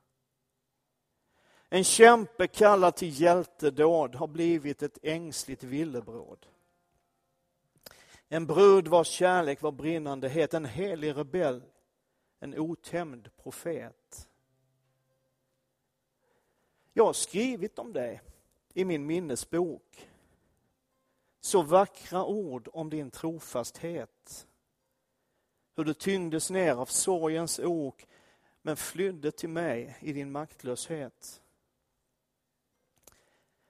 En 1.69 1.85
kämpe 1.85 2.47
kallad 2.47 2.97
till 2.97 3.21
hjältedåd 3.21 4.15
har 4.15 4.27
blivit 4.27 4.83
ett 4.83 4.99
ängsligt 5.03 5.63
villebråd. 5.63 6.47
En 8.29 8.47
brud 8.47 8.89
vars 8.89 9.09
kärlek 9.09 9.63
var 9.63 9.73
brinnande 9.73 10.29
het, 10.29 10.55
en 10.55 10.65
helig 10.65 11.17
rebell, 11.17 11.63
en 12.41 12.59
otämjd 12.59 13.31
profet. 13.37 14.29
Jag 16.93 17.05
har 17.05 17.13
skrivit 17.13 17.79
om 17.79 17.93
dig 17.93 18.21
i 18.75 18.85
min 18.85 19.07
minnesbok 19.07 20.09
så 21.47 21.63
vackra 21.63 22.25
ord 22.25 22.69
om 22.73 22.91
din 22.91 23.11
trofasthet. 23.11 24.47
Hur 25.77 25.85
du 25.85 25.95
tyngdes 25.95 26.51
ner 26.51 26.75
av 26.75 26.87
sorgens 26.87 27.59
ok 27.59 28.07
men 28.63 28.77
flydde 28.77 29.31
till 29.31 29.49
mig 29.49 29.99
i 30.01 30.13
din 30.13 30.33
maktlöshet. 30.33 31.43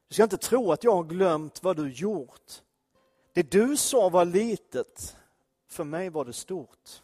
Du 0.09 0.15
ska 0.15 0.23
inte 0.23 0.37
tro 0.37 0.73
att 0.73 0.85
jag 0.85 0.95
har 0.95 1.05
glömt 1.05 1.63
vad 1.63 1.77
du 1.77 1.93
gjort. 1.93 2.63
Det 3.33 3.51
du 3.51 3.77
sa 3.77 4.09
var 4.09 4.25
litet, 4.25 5.17
för 5.67 5.85
mig 5.85 6.11
var 6.11 6.25
det 6.25 6.33
stort. 6.33 7.03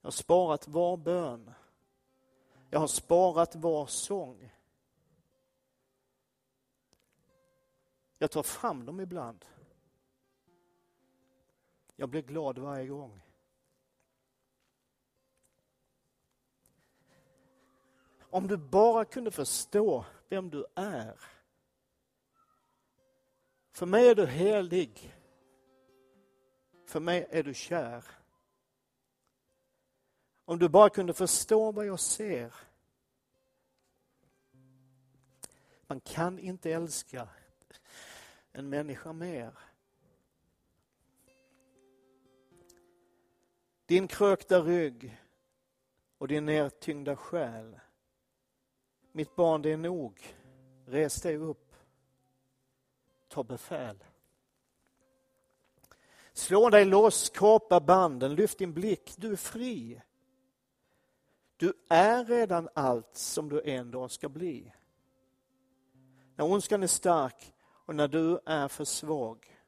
Jag 0.00 0.06
har 0.06 0.10
sparat 0.10 0.68
var 0.68 0.96
bön. 0.96 1.50
Jag 2.70 2.80
har 2.80 2.86
sparat 2.86 3.56
var 3.56 3.86
sång. 3.86 4.53
Jag 8.24 8.30
tar 8.30 8.42
fram 8.42 8.86
dem 8.86 9.00
ibland. 9.00 9.44
Jag 11.96 12.08
blir 12.08 12.22
glad 12.22 12.58
varje 12.58 12.86
gång. 12.86 13.20
Om 18.20 18.46
du 18.46 18.56
bara 18.56 19.04
kunde 19.04 19.30
förstå 19.30 20.04
vem 20.28 20.50
du 20.50 20.66
är. 20.74 21.20
För 23.72 23.86
mig 23.86 24.08
är 24.08 24.14
du 24.14 24.26
helig. 24.26 25.14
För 26.86 27.00
mig 27.00 27.26
är 27.30 27.42
du 27.42 27.54
kär. 27.54 28.04
Om 30.44 30.58
du 30.58 30.68
bara 30.68 30.90
kunde 30.90 31.14
förstå 31.14 31.72
vad 31.72 31.86
jag 31.86 32.00
ser. 32.00 32.54
Man 35.86 36.00
kan 36.00 36.38
inte 36.38 36.72
älska 36.72 37.28
en 38.54 38.68
människa 38.68 39.12
mer. 39.12 39.58
Din 43.86 44.08
krökta 44.08 44.60
rygg 44.60 45.20
och 46.18 46.28
din 46.28 46.46
nedtyngda 46.46 47.16
själ. 47.16 47.80
Mitt 49.12 49.36
barn, 49.36 49.62
det 49.62 49.72
är 49.72 49.76
nog. 49.76 50.36
Res 50.86 51.22
dig 51.22 51.36
upp. 51.36 51.74
Ta 53.28 53.42
befäl. 53.42 54.04
Slå 56.32 56.70
dig 56.70 56.84
loss, 56.84 57.30
kapa 57.30 57.80
banden, 57.80 58.34
lyft 58.34 58.58
din 58.58 58.74
blick, 58.74 59.14
du 59.16 59.32
är 59.32 59.36
fri. 59.36 60.02
Du 61.56 61.72
är 61.88 62.24
redan 62.24 62.68
allt 62.74 63.16
som 63.16 63.48
du 63.48 63.62
en 63.62 63.90
dag 63.90 64.10
ska 64.10 64.28
bli. 64.28 64.72
När 66.36 66.44
ondskan 66.44 66.82
är 66.82 66.86
stark 66.86 67.53
och 67.84 67.94
när 67.94 68.08
du 68.08 68.38
är 68.46 68.68
för 68.68 68.84
svag, 68.84 69.60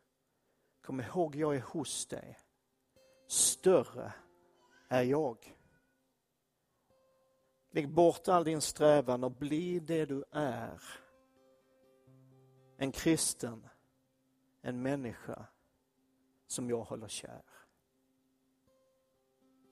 kom 0.82 1.00
ihåg 1.00 1.36
jag 1.36 1.56
är 1.56 1.60
hos 1.60 2.06
dig. 2.06 2.38
Större 3.26 4.12
är 4.88 5.02
jag. 5.02 5.56
Lägg 7.70 7.88
bort 7.88 8.28
all 8.28 8.44
din 8.44 8.60
strävan 8.60 9.24
och 9.24 9.32
bli 9.32 9.80
det 9.80 10.06
du 10.06 10.24
är. 10.30 10.82
En 12.76 12.92
kristen, 12.92 13.68
en 14.62 14.82
människa 14.82 15.46
som 16.46 16.70
jag 16.70 16.84
håller 16.84 17.08
kär. 17.08 17.42